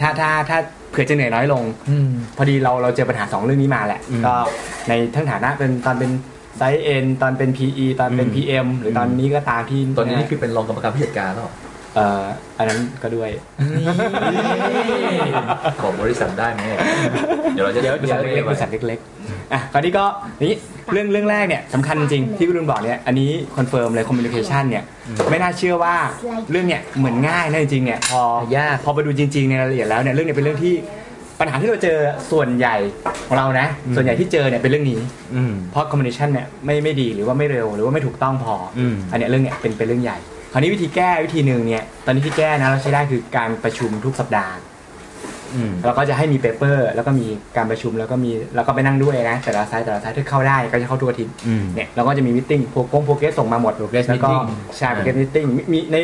[0.01, 0.57] ถ้าถ้าถ้า
[0.91, 4.33] เผื่อจะเหนื่อยน้อยลงอืมพอดีเราเราเจอปัญหาสองเรื่องนี้มาแหละ ก็
[4.87, 6.11] ในทั้งฐานะเป็นตอนเป็น
[6.59, 11.53] site en ตอนเป็น PE ตอนเป็น อืม PM หรือตอนนี้ก็ตามที่ตอนนี้นี่คือเป็นรองกรรมการผู้จัดการแล้วเหรอ
[11.95, 12.23] เอ่อ
[12.57, 13.29] อันนั้นก็ด้วย
[15.83, 16.59] บอกบริษัทได้ไหม
[17.53, 20.05] เดี๋ยวเราจะเดี๋ยวบริษัทเล็เล็กกๆบริษัทเล็กๆอะคราวนี้ก็
[20.41, 20.57] นี่
[20.93, 24.83] เรื่องเรื่องแรกเนี่ยสำคัญจริงที่คุณลุงบอกเนี่ยอันนี้ confirm เลย communication เนี่ย
[25.29, 25.95] ไม่น่าเชื่อว่า
[26.51, 28.21] เรื่องเนี่ยเหมือนง่ายนะจริงๆเนี่ยพอ
[28.55, 30.73] ยาก พอไปดูจริงๆในรายละเอียดแล้วเนี่ยเรื่องเนี่ยเป็นเรื่องที่
[31.39, 31.97] ปัญหาที่เราเจอ
[32.31, 32.75] ส่วนใหญ่
[33.27, 34.99] ของเรานะ ส่วนใหญ่ที่เจอเนี่ยเป็นเรื่องนี้
[35.35, 40.17] อืมเพราะ communication เนี่ยไม่ไม่ดีหรือว่าไม่เร็ว หรือว่าไม่ถูกต้องพออืมอันเนี้ยเรื่องเนี่ยเป็นเป็นเรื่องใหญ่
[40.51, 44.53] คราวนี้วิธีแก้วิธีหนึ่งเนี่ยตอนนี้ที่แก้นะเราใช้ได้คือการประชุมทุกสัปดาห์
[45.55, 47.27] อืมเราก็จะให้มี paper แล้วก็มี
[47.57, 55.37] การประชุมแล้วก็มีแล้วก็ไปนั่งด้วยนะแต่ละ site แต่ละ site ที่เข้าได้ก็จะเข้าทุกอาทิตย์อืมเนี่ยเราก็จะมี meeting pro progress ส่งมาหมด progress แล้วก็ meeting ใช่ progress meeting
[55.71, 55.97] มีใน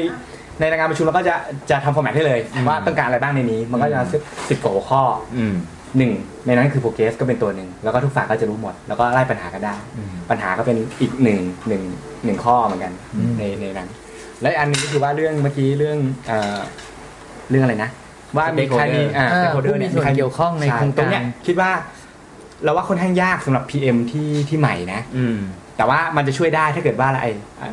[0.60, 1.36] ในรายงานประชุมเราก็จะ
[1.70, 5.02] จะทำ format ให้เลยว่าต้องการอะไรบ้างในนี้ มันก็จะสิบสิบกว่าหัวข้อ
[5.38, 5.56] อืม
[5.98, 6.12] หนึ่ง
[6.46, 11.82] ในนั้นคือ progress ก็เป็นตัวหนึ่งแล้วก็ทุกฝ่ายก็จะรู้หมด แล้วก็ไล่ปัญหากันได้อืมปัญหาก็เป็นอีกหนึ่งหนึ่ง
[12.26, 13.90] หนึ่งข้อเหมือนกันอืมในในนั้น
[14.42, 15.98] และอีกอันหนึ่งก็คือว่าเรื่องเมื่อกี้เรื่อง
[16.28, 16.60] เอ่อ
[17.50, 17.90] เรื่องอะไรนะ
[18.38, 21.72] ว่ามีใครมีอ่าอ่า stakeholder ผู้มีเนี่ยส่วนใครเกี่ยวข้องในช่โครงตรกางเนี้รยคิดว่า
[22.64, 25.38] เราว่าค่อนข้างยากสำหรับ PM ที่ที่ใหม่นะ อืม
[25.78, 27.22] แต่ว่ามันจะช่วยได้ถ้าเกิดว่าอะไร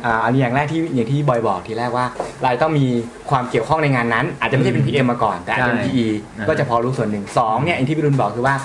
[0.05, 2.05] อ่าอันนี้อย่างแรกที่อย่างที่บอยบอกทีแรกว่า
[2.43, 2.85] เราต้องมี
[3.29, 8.55] ความเกี่ยวข้องในงานนั้น อาจจะไม่ใช่เป็น PM มาก่อน แต่อาจจะเป็นใช่ PE อ่าก็จะพอรู้ส่วนหนึ่งสองเนี่ยอย่างที่พี่รุนบอกคือว่า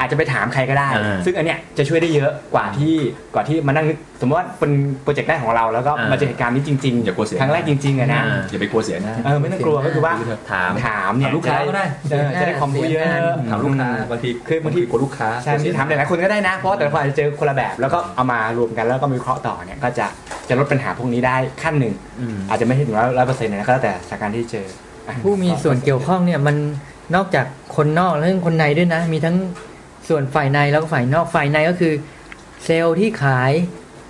[0.00, 2.94] อาจจะไปถามใครก็ได้อ่าซึ่งอันเนี้ยจะช่วยได้เยอะกว่าที่
[3.34, 4.72] กว่าที่มานั่งนึกสมมติว่าเป็น
[5.02, 10.12] โปรเจกต์แรกของเราแล้วก็อ่ามมาเจอเหตุการณ์นี้จริงอย่ากลัวเสียครั้งแรกจริงๆอะนะอ่าอย่าไปกลัวเสียหน้าเออไม่ต้องกลัวก็คือว่า
[10.52, 13.02] ถามถามเนี่ยถามลูกค้าก็ได้เออจะได้ความรู้เยอะ
[13.50, 20.06] ถามลูกค้าบางทีคือบางทีกลัวลูกค้าใช่บางทีถามหลายๆคนก็ได้นะเพราะว่าแต่ละคนอาจจะเจอคนละแบบ แล้วก็เอามารวมกันแล้วก็มีเคราะห์ต่อเนี่ยก็จะ
[20.48, 24.66] จะลดปัญหาพวกนี้ได้ขั้นหนึ่งอืมอาจจะไม่ถึงร้อยร้อยเปอร์เซ็นต์นะก็แล้วแต่สถานการณ์ที่เจอ
[25.06, 26.56] อะผู้มีส่วนเกี่ยวข้องเนี่ยมัน
[27.14, 27.46] นอกจาก
[27.76, 29.36] คนนอกแล้วยังคนในด้วยนะ มีทั้ง
[30.08, 31.92] ส่วนฝ่ายในแล้วก็ฝ่ายนอกฝ่ายในก็คือ
[32.64, 33.52] เซลล์ที่ขาย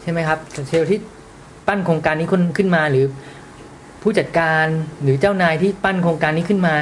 [0.02, 0.38] ใช่ไหมครับ
[0.68, 0.98] เซลล์ที่
[1.66, 3.04] ปั้นโครงการนี้คนขึ้นมาหรือ
[4.02, 4.64] ผู้จัดการ
[5.02, 6.74] หรือเจ้านายที่ปั้นโครงการนี้ขึ้นมา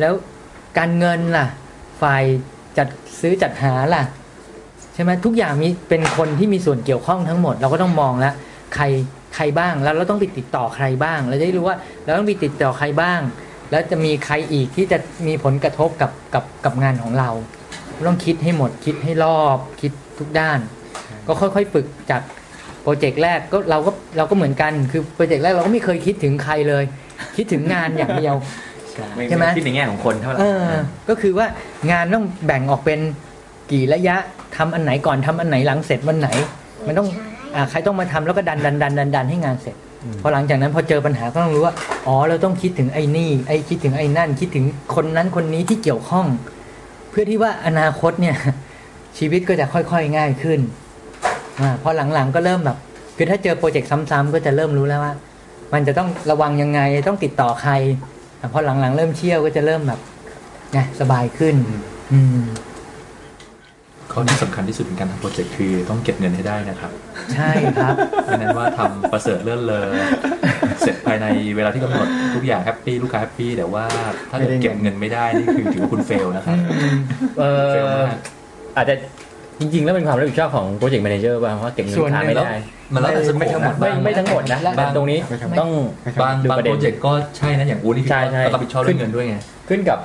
[0.00, 0.12] แล้ว
[0.78, 1.46] การเงินล่ะ
[2.02, 2.24] ฝ่าย
[2.78, 2.88] จัด
[3.20, 4.04] ซื้อจัดหาล่ะ
[4.94, 8.34] ใช่ไหมทุกอย่างมีเป็นคนที่มีส่วนเกี่ยวข้องทั้งหมด เราก็ต้องมองแล้ว
[8.74, 8.84] ใคร
[9.34, 13.20] ใครบ้าง แล้วเราต้องไปติดต่อใครบ้าง เราจะได้รู้ว่าเราต้องไปติดต่อใครบ้าง
[13.70, 17.30] แล้วจะมีใครอีกที่จะมีผลกระทบกับกับกับงานของเรา
[18.08, 20.58] ต้องคิดให้หมดคิดให้รอบคิดทุกด้าน
[21.26, 22.22] ก็ค่อยๆฝึกจาก
[22.82, 26.84] โปรเจกต์แรกก็เราก็เราก็เหมือนกันคือโปรเจกต์แรกเราก็ไม่เคยคิดถึงใครเลย
[27.36, 28.34] คิดถึงงานอย่างเดียว
[29.28, 30.70] ใช่ไหมคิดในแง่ของคนเท่าไหร่เออ
[31.08, 31.46] ก็คือว่า
[31.90, 33.00] งานต้องแบ่งออกเป็น
[33.70, 34.16] กี่ระยะ
[34.56, 36.28] ทำอันไหนก่อนทำอันไหนหลังเสร็จวันไหน
[36.86, 37.29] มันต้องอ่า
[37.70, 39.76] ใครต้องมาทำแล้วก็ดันดันดันดันดันให้งานเสร็จ
[40.20, 41.74] พอหลังจากนั้นพอเจอปัญหาก็ต้องรู้ว่า
[42.06, 46.26] อ๋อเราต้องคิดถึงไอ้นี่ ไอ้คิดถึงไอ้นั่น คิดถึงคนนั้นคนนี้ที่เกี่ยวข้อง
[47.10, 48.36] เพื่อที่ว่าอนาคตเนี่ย
[49.18, 50.60] ชีวิตก็จะค่อยๆง่ายขึ้น
[51.60, 52.76] อ่าพอหลังๆก็เริ่มแบบ
[53.16, 55.14] คือถ้าเจอโปรเจกต์ซ้ำๆก็จะเริ่มรู้แล้วว่า
[55.72, 57.72] มันจะต้องระวังยังไงต้องติดต่อใคร
[58.40, 60.00] อะพอหลังๆเริ่มเชี่ยวก็จะเริ่มแบบ
[60.76, 61.54] นะสบายขึ้น
[62.12, 62.40] อืม
[64.12, 66.90] ข้อที่สำคัญที่สุดในการทำโปรเจกต์คือต้องเก็บเงินให้ได้นะครับ
[67.34, 67.94] ใช่ครับ
[68.24, 69.86] ไม่นั้นว่าทำประเสริฐเลื่อนเลย
[70.80, 73.84] เสร็จภายในเวลาที่กำหนดทุกอย่างแฮปปี้ลูกค้าแฮปปี้แต่ว่า
[74.30, 76.56] ถ้าเกิดเก็บเงินไม่ได้นี่คือถือว่าคุณเฟลนะครับ
[77.38, 78.16] เอเฟลอมาก
[78.76, 78.94] อาจจะ
[79.60, 82.54] จริงๆ แล้วเป็นความรับผิดชอบของโปรเจกต์แมเนเจอร์ป่ะเพราะว่าเก็บเงินส่วนลูกค้าหนึ่งไม่ได้
[82.94, 85.70] มันแล้วแต่สโคไม่ปทั้งหมดนะไม่ไม่ทั้งหมดนะและแต่ตรงนี้ไม่ทั้งหมด ต้อง
[86.22, 89.36] บางดูบางประเด็นโปรเจกต์ก็ใช่นะอย่างอูนี่คือใช่ใช่รับผิดชอบเรื่องเงินด้วยไง
[89.68, 89.98] ขึ้นกับ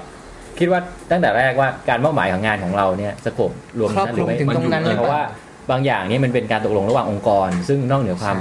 [0.59, 0.79] คิดว่า
[1.11, 5.23] ตั้งแต่แรกว่าการมอบหมายของงานของเราเนี่ยสโคปรวมครอบนั้นคหรืลุอมไม่ถึงตรงนั้นมันอยู่เลยเพราะว่า
[5.71, 8.35] บางอย่างนี่มันเป็นการตกลงระหว่างองค์กร ซึ่งนอกเหนือความ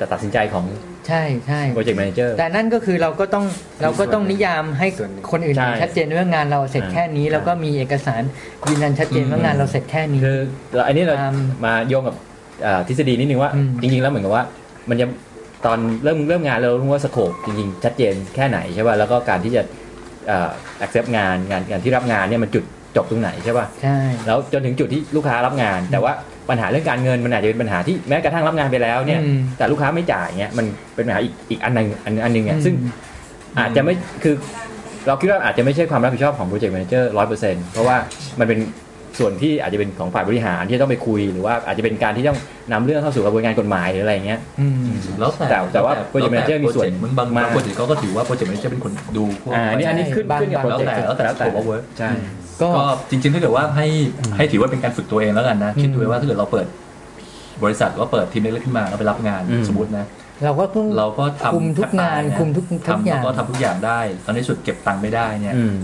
[0.00, 0.64] จะตัดสินใจของ
[1.08, 3.44] ใช่ใช่ project manager แต่นั่นก็คือเราก็ต้อง
[3.82, 8.22] เราก็ต้องนิยามให้ส่วนหนึ่ง คนอื่นใช่เห็นชัดเจนว่างานเราเสร็จอ่าแค่นี้แล้วก็มีเอกสาร
[8.68, 10.38] ยืนยันชัดเจนว่างานเราเสร็จแค่นี้ คือ
[10.74, 12.16] เราอันนี้เราตามมาโยงกับ
[12.66, 14.44] อ่าทฤษฎีนิดนึงว่าอืม จริง ๆ แล้วเหมือนกับว่า
[14.90, 15.06] มันจะ
[15.66, 19.89] ตอนเริ่มเริ่มงานเรารู้ว่า scope จริง ๆ ชัดเจนแค่ไหนใช่ป่ะแล้วก็การที่จะอ่า
[20.84, 22.64] accept งานงานงานที่รับงานเนี่ยมันจุด
[22.96, 26.12] จบตรงไหนใช่ป่ะใช่แล้วจนถึงจุดที่ลูกค้ารับงาน แต่ว่า
[26.50, 32.74] ปัญหาเรื่องการเงินมันอาจจะเป็นปัญหาที่แม้กระทั่งรับงานไปแล้วเนี่ยอืมแต่ลูกค้าไม่จ่ายเงี้ยมันเป็นปัญหาอีกอีกอันหนึงอันอันหนึงเนี่ยอืมซึ่ง
[33.58, 34.34] อาจจะไม่คือ
[35.06, 37.96] เราคิดว่าอาจจะไม่ใช่ความรับผิดชอบของ project manager ร้อยเปอร์เซ็นต์เพราะว่า
[38.38, 38.58] มันเป็น
[39.18, 42.38] ส่วนที่อาจจะเป็นของฝ่ายบริหารที่จะต้องไปคุยหรือว่าอาจจะเป็นการที่ต้อง
[42.72, 52.10] นำเรื่องเข้าสู่กระบวนการกฎหมายหรืออะไรเงี้ยอืมแล้วแต่แต่แต่ว่า project manager มีส่วนมันบางมากบางโปรเจกต์เขาก็ถือว่า project manager เป็นคนดูพวกอ่าอันนี้อันนี้ขึ้นบางขึ้นกับโปรเจกต์แล้วแต่แล้วแต่ scope of work ใช่
[52.62, 53.86] ก็ก็จริงๆถ้าเกิดว่าให้
[54.36, 56.66] ให้ถือว่าเป็นการฝึกตัวเองแล้วกันนะคิดดูว่าถ้าเกิดเราเปิด
[57.64, 60.06] บริษัทว่าเปิดทีมเล็กๆขึ้นมาแล้วไปรับงานอืมสมมตินะ
[60.44, 65.76] เราก็ต้องเราก็ทำคุมทุกงานแทบตายอะคุมทุกทุกอย่าแล้วงก็ทำทุกอย่างได้ตอนที่สุดเก็บตังค์ไม่ได้เนี่ยอืม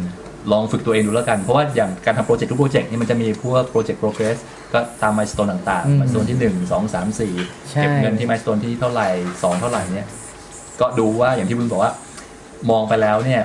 [0.52, 4.36] ลองฝึกตัวเองดูแล้วกัน เพราะว่าอย่างการทำโปรเจกต์ทุกโปรเจกต์นี่มันจะมีพวกโปรเจกต์ progress
[4.72, 10.06] ก็ตาม milestone ต่างๆอืม milestone ที่ 1 2 3 4ใช่เก็บเงินที่ milestone ที่เท่าไหร่ 2 เท่าไหร่เนี่ย
[10.80, 11.92] ก็ดูว่าอย่างที่คุณบอกว่า
[12.70, 13.42] มองไปแล้วเนี่ย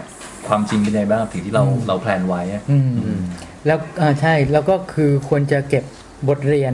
[0.47, 2.77] ความจริงเป็นยังไงบ้างถึงที่เราเราแพลนไว้อะอื
[3.15, 3.19] ม
[3.65, 5.83] แล้วอ่าใช่แล้วก็คือควรจะเก็บ
[6.27, 6.73] บทเรียน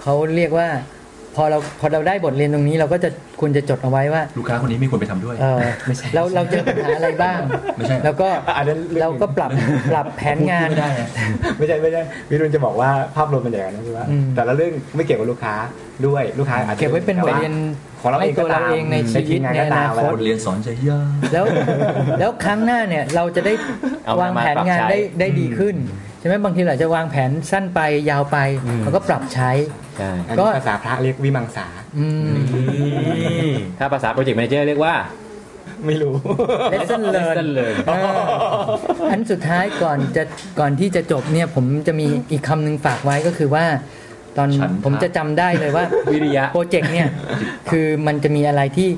[0.00, 0.68] เขาเรียกว่า
[1.36, 3.10] พอเราพอเราได้บทเรียนตรงนี้เราก็จะ
[3.40, 5.60] ควรจะจดเอาไว้ว่า ลูกค้าคนนี้ไม่ควรไปทำด้วยเออ
[6.14, 7.38] เราเราเจอปัญหาอะไรบ้าง
[7.76, 9.50] ไม่ใช่แล้วก็อันนั้นเรื่องเราก็ปรับ
[9.92, 11.08] ปรับแผนงานไม่ได้อะ
[11.58, 15.54] ไม่ใช่ไม่ใช่วิรุณจะบอกว่าภาพรวมเป็นอย่างนั้นนะคือว่าอืมแต่ละเรื่องไม่เกี่ยวกับลูกค้า
[16.06, 17.54] ด้วยลูกค้าอาจจะเก็บไว้เป็นบทเรียน
[18.00, 21.44] ของเราเองให้ตัวก็เราตามเองในชีวิตทีมงานในก็อตานาคมตบทเรียนสอนใจยากแล้ว
[22.20, 23.54] แล้วครั้งหน้าเนี่ยเราจะได้
[24.06, 29.50] เอามาวางแผนงานปรับใช้ได้ได้ดีขึ้นใช่ไหมบางทีเราอาจจะวางแผนสั้นไปยาวไปอืมเราก็ปรับใช้
[29.98, 31.66] ใช่อันก็นี้ภาษาพระเรียกวิมังสา
[31.98, 32.34] อืม
[33.78, 34.94] ถ้าภาษาโปรเจกต์แมเนเจอร์เรียกว่า
[35.86, 36.14] ไม่รู้
[36.72, 40.22] lesson learn lesson learn เอออันสุดท้ายก่อนจะ
[40.60, 43.64] ก่อนที่จะจบเนี่ยผมจะมีอีกคำหนึ่งฝากไว้ก็คือว่า
[44.38, 47.08] ตอนฉันทะผมจะจำได้เลยว่าวิริยะโปรเจกต์เนี่ย
[47.70, 48.88] คือมันจะมีอะไรที่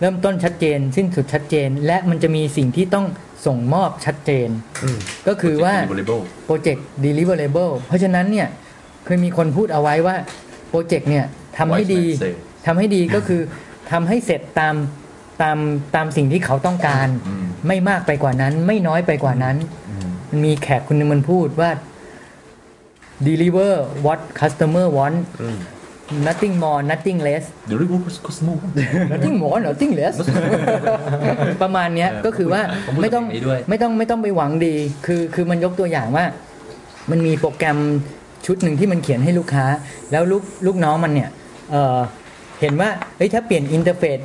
[0.00, 3.06] เริ่มต้นชัดเจน สิ้นสุดชัดเจน และมันจะมีสิ่งที่ต้อง
[3.46, 4.48] ส่งมอบชัดเจน
[5.28, 8.48] ก็คือว่า Deliverable โปรเจกต์ deliverable เพราะฉะนั้นเนี่ย
[9.04, 10.16] เคยมีคนพูดเอาไว้ว่า
[10.68, 11.24] โปรเจกต์เนี่ย
[11.58, 12.32] ทำให้ดี Wise man say
[12.66, 13.40] ทำให้ดีก็คือ
[13.90, 14.74] ทำให้เสร็จตาม
[15.42, 15.58] ตาม
[15.94, 19.56] ตามสิ่งที่เขาต้องการอืมไม่มากไปกว่านั้น ไม่น้อยไปกว่านั้น
[20.30, 21.70] มันมีแขกคนหนึงมันพูดว่า
[23.28, 23.72] deliver
[24.06, 25.18] what customer want
[26.28, 28.54] nothing more nothing less Deliverable Cosmo
[29.12, 30.14] nothing more nothing less
[31.62, 34.74] ประมาณเนี้ยเออก็คือว่าผมพูดไม่ต้องแบบนี้ด้วยไม่ต้องไม่ต้องไปหวังดี
[35.06, 36.24] คือคือมันยกตัวอย่างว่า
[37.10, 37.78] มันมีโปรแกรม
[38.46, 39.64] ชุดหนึ่งที่มันเขียนให้ลูกค้า
[40.12, 41.30] แล้วลูกลูกน้องมันเนี่ย
[41.70, 41.98] เออ
[42.60, 44.18] เห็นว่าเฮ้ยถ้าเปลี่ยนอินเทอร์เฟซ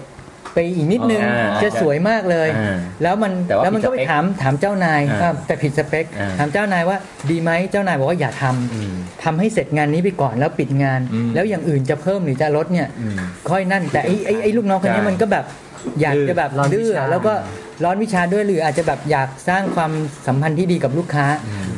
[0.58, 6.97] ไปอีกนิดนึงอ่าจะสวยมากเลยอ่าแล้วมันแต่ว่าแล้วมันก็ไปผิดสเปคถามถามเจ้านายอ่าอ่าแต่ผิดสเปคอ่าถามเจ้านายว่า
[7.30, 8.93] ดีไหมเจ้านายบอกว่าอย่าทำอืม
[9.24, 13.18] ทำให้เสร็จงานนี้ไปก่อนแล้วปิดงานอืมแล้วอย่างอื่นจะเพิ่มหรือจะลดเนี่ยอืม
[13.49, 15.45] ค่อยนั่นแต่ไอ้ไอ้ไอ้ลูกน้องคนนี้ใช่มันก็แบบ
[16.01, 17.34] อยากจะแบบร้อนวิชาดื้อแล้วก็
[17.84, 19.91] ร้อนวิชาด้วยหรืออาจจะแบบอยากสร้างความ
[20.28, 21.25] สัมพันธ์ที่ดีกับลูกค้า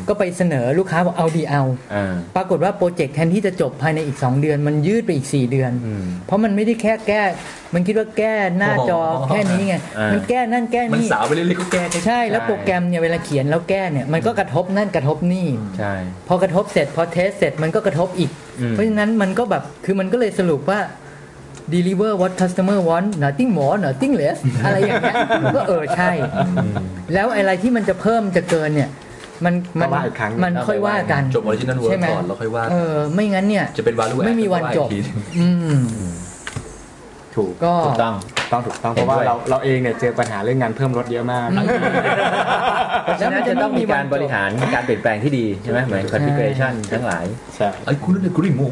[0.07, 1.61] ก็ไปเสนอลูกค้าบอกเอาดีเอา
[1.93, 7.21] อ่าปรากฏว่าโปรเจกต์แทนที่จะจบภายในอีก 2 เดือน มันยืดไปอีก 4 เดือนอืมเพราะมันไม่ได้แค่แก้
[7.73, 15.47] มันคิดว่าแก้หน้าจออ๋อแค่นี้ไงอ่ามัมันแก้นั่นแก้มันนี่สาวไปเรื่อยๆก็แก้แก้ใช่แล้วโปรแกรมเนี่ยเวลาเขียนแล้วแก้เนี่ยมันก็กระทบนั่นกระทบนี่
[15.77, 15.93] ใช่
[16.27, 20.79] พอกระทบเสร็จพอเทสเสร็จมันก็กระทบอีกอืมเพราะฉะนั้นมันก็แบบคือมันก็เลยสรุปว่า
[21.75, 26.11] deliver what customer want nothing more nothing less อะไรอย่างเงี้ยมันก็เออใช่
[27.13, 28.89] แล้วอะไรที่มันจะเพิ่มจะเกินเนี่ย
[29.45, 35.47] มันมัก็ว่าอีกครั้งมันค่อยว่ากันจบ original work ใช่ไหมก่อนแล้วค่อยว่าเออไม่งั้นเนี่ยจะเป็น value add ไม่มีวันจบก็ว่าอีกทีอื
[35.77, 35.79] ม
[37.35, 38.15] ถูกก็ถูกต้อง
[38.51, 41.47] ต้องถูกต้องเพราะว่าเห็นด้วยเราเราเองเนี่ยเจอปัญหาเรื่องงานเพิ่มรถเยอะมาก
[43.19, 47.25] ฉะนั้นจะต้องมีการบริหารการเปลี่ยนแปลงที่ดีใช่ไหมเหมือน configuration ทั้งหลาย
[47.55, 48.63] ใช่ไอ้คุณนั่นกรีโม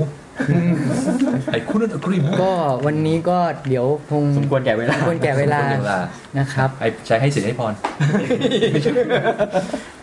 [1.53, 2.51] ไอ้คุณนั่นกรีโมก็
[2.85, 3.37] วันนี้ก็
[3.69, 5.99] เดี๋ยวคงสมควรแก่เวลาสมควรแก่เวลาเวลา
[6.39, 7.73] นะครับไอ้ใช้ให้สิทธิ์ให้พร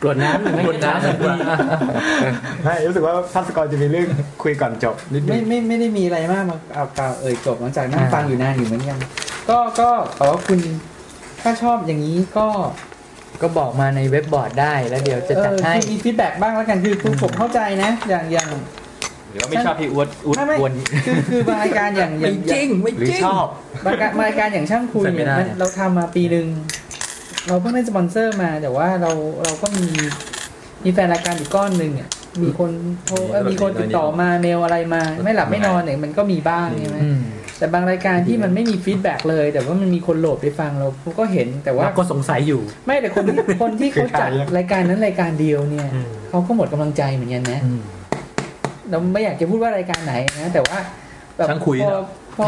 [0.02, 1.32] กรวดน้ำหรือไม่กรวดน้ำสักที
[2.64, 4.06] ไม่รู้สึกว่าพัสกรจะมีเรื่อง
[4.42, 8.98] คุยก่อนจบนิดนึงไม่ไม่ไม่ได้มีอะไรมากมาเอากล่าวเอ่ยจบหลังจากนั่งอ่าฟังอยู่นานอยู่เหมือนกัน
[9.48, 10.60] ก็ก็ขอว่าคุณ
[11.42, 12.48] ถ้าชอบอย่างนี้ก็
[13.42, 18.48] ก็บอกมาในเว็บบอร์ดได้แล้วเดี๋ยวจะเอจัดอให้คือมี feedback บ้างแล้วกันคือคือผมเข้าใจนะ อย่างอย่าง
[19.30, 20.72] หรือว่าไม่ชอบพี่อ้วนอ้วนไม่ไม่อ้วน
[21.06, 22.68] คือคือบางรายการอย่างอย่างอย่าง
[22.98, 23.46] หรือชอบ
[23.84, 26.46] บางรายการบางรายการอย่างช่างคุยใส่ไม่เนี่ยได้ มันเราทำมาปีหนึ่ง
[27.46, 29.12] เราเพิ่งได้สปอนเซอร์มา แต่ว่าเรา
[29.44, 29.86] เราก็มี
[30.84, 32.08] มีแฟนรายการอีกก้อนหนึ่งอะ
[32.42, 32.70] มีคน
[33.06, 37.20] โทรเอ้ยมีคนติดต่อมาเมลอะไรมา ไม่หลับไม่นอนเนี่ยมันก็มีบ้างใช่ไหม อืม
[37.64, 40.88] แต่บางรายการที่มันไม่มี feedback เลย แต่ว่ามันมีคนโหลดไปฟังเรา
[41.18, 45.88] ก็เห็นแต่ว่าก็สงสัยอยู่ ไม่แต่คนที่คนที่เขาจัดรายการนั้นรายการเดียวเนี่ย
[46.28, 47.60] เขาก็หมดกำลังใจเหมือนกันนะ
[48.90, 50.78] เราไม่อยากจะพูดว่ารายการไหนนะแต่ว่า
[51.36, 52.04] แบบช่างคุยพอนะ
[52.36, 52.46] พอ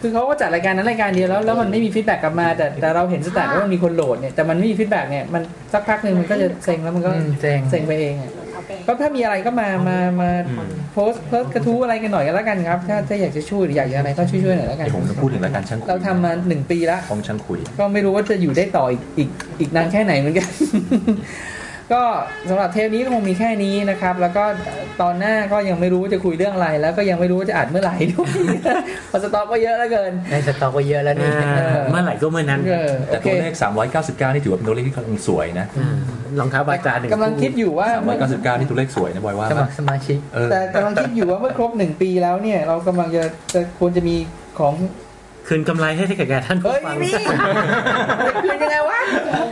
[0.00, 5.42] คือเขาก็จัดรายการนั้นรายการเดียวแล้วแล้วมันไม่มี feedback กลับมา แต่แต่เราเห็น stat ว่ามันมีคนโหลดเนี่ยแต่มันไม่มี feedback เนี่ยมัน
[5.72, 8.30] สักพักหนึ่งมันก็จะเซ็งแล้วมันก็อืมเซ็งเซ็งไปเองอะ
[8.86, 10.30] ก็ถ้ามีอะไรก็มามามา
[10.92, 20.48] โพสต์เพิ่มกระทู้อะไรกันหน่อยก็แล้วกันครับ ถ้าถ้าอยากจะช่วยหรืออยากจะอะไรก็ช่วยๆหน่อยแล้วกันเดี๋ยวผมจะพูดถึงรายการช่างคุยเราทำมาหนึ่งปีแล้วของช่างคุย ก็ไม่รู้ว่าจะอยู่ได้ต่ออีกอีกอีกนานแค่ไหนเหมือนกัน
[21.92, 22.02] ก็
[22.48, 24.44] สำหรับเทปนี้ก็คงมีแค่นี้นะครับ แล้วก็
[25.02, 28.30] ตอนหน้าก็ยังไม่รู้ว่าจะคุยเรื่องอะไร แล้วก็ยังไม่รู้ว่าจะอัดเมื่อไหร่ด้วย
[29.08, 31.30] เพอสต็อกก็เยอะเหลือเกินในสต็อกก็เยอะแล้วนี่
[31.90, 33.54] เมื่อไหร่ก็เมื่อนั้นเออโอเคแต่ตัวเลข
[33.94, 35.66] 399 นี่ถือว่าเป็นตัวเลขที่กำลังสวยนะ
[36.40, 43.24] รองเท้าบาจาหนึ่งกำลังคิดอยู่ว่าเมื่อ399นี่ตัวเลขสวยนะบอยว่าสมัครสมาชิกเออแต่กำลังคิดอยู่ว่าเมื่อครบหนึ่งปีแล้วเนี่ยเรากำลังจะ
[43.54, 44.16] จะควรจะมี
[44.58, 44.74] ของ
[45.48, 48.98] คืนกำไรให้แก่ท่านผู้เฮ้ยไม่มีจะคืนยังไงวะ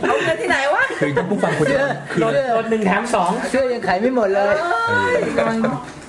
[0.01, 1.77] เอาเงินที่ไหนวะคือท่านผู้ฟังควรจะ
[2.11, 4.53] คือโหลดหนึ่งแถมสองเชื่อยังขายไม่หมดเลย
[5.37, 5.57] กำลัง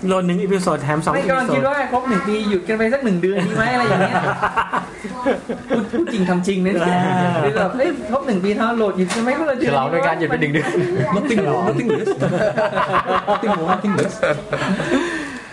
[0.07, 4.14] โหลดหนึ่ง episode แถมสอง episode ไม่กำลังคิดว่าครบหนึ่งปีหยุดกันไปสักหนึ่งเดือนดีไหมอะไรอย่างเงี้ย
[5.70, 6.99] พูดพูดจริงทำจริงนะเนี่ย
[7.45, 10.68] คือแบบเฮ้ยครบหนึ่งปีเท่าโหลดหยุดกันไหมก็เลยฉลองด้วยการหยุดไปหนึ่งเดือน
[11.14, 12.11] nothing more nothing less
[13.28, 14.14] nothing more nothing less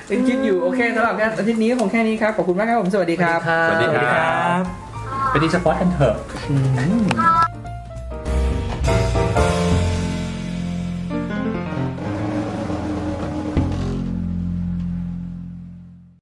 [0.07, 3.39] เป็นคิดอยู่โอเคสำหรับอาทิตย์นี้ก็คงแค่นี้ครับขอบคุณมากครับผมสวัสดีครับ
[3.69, 4.63] สวัสดีครับ
[5.29, 6.15] ไปดีสปอร์ตกันเถอะ
[6.49, 6.55] อื
[7.03, 7.05] ม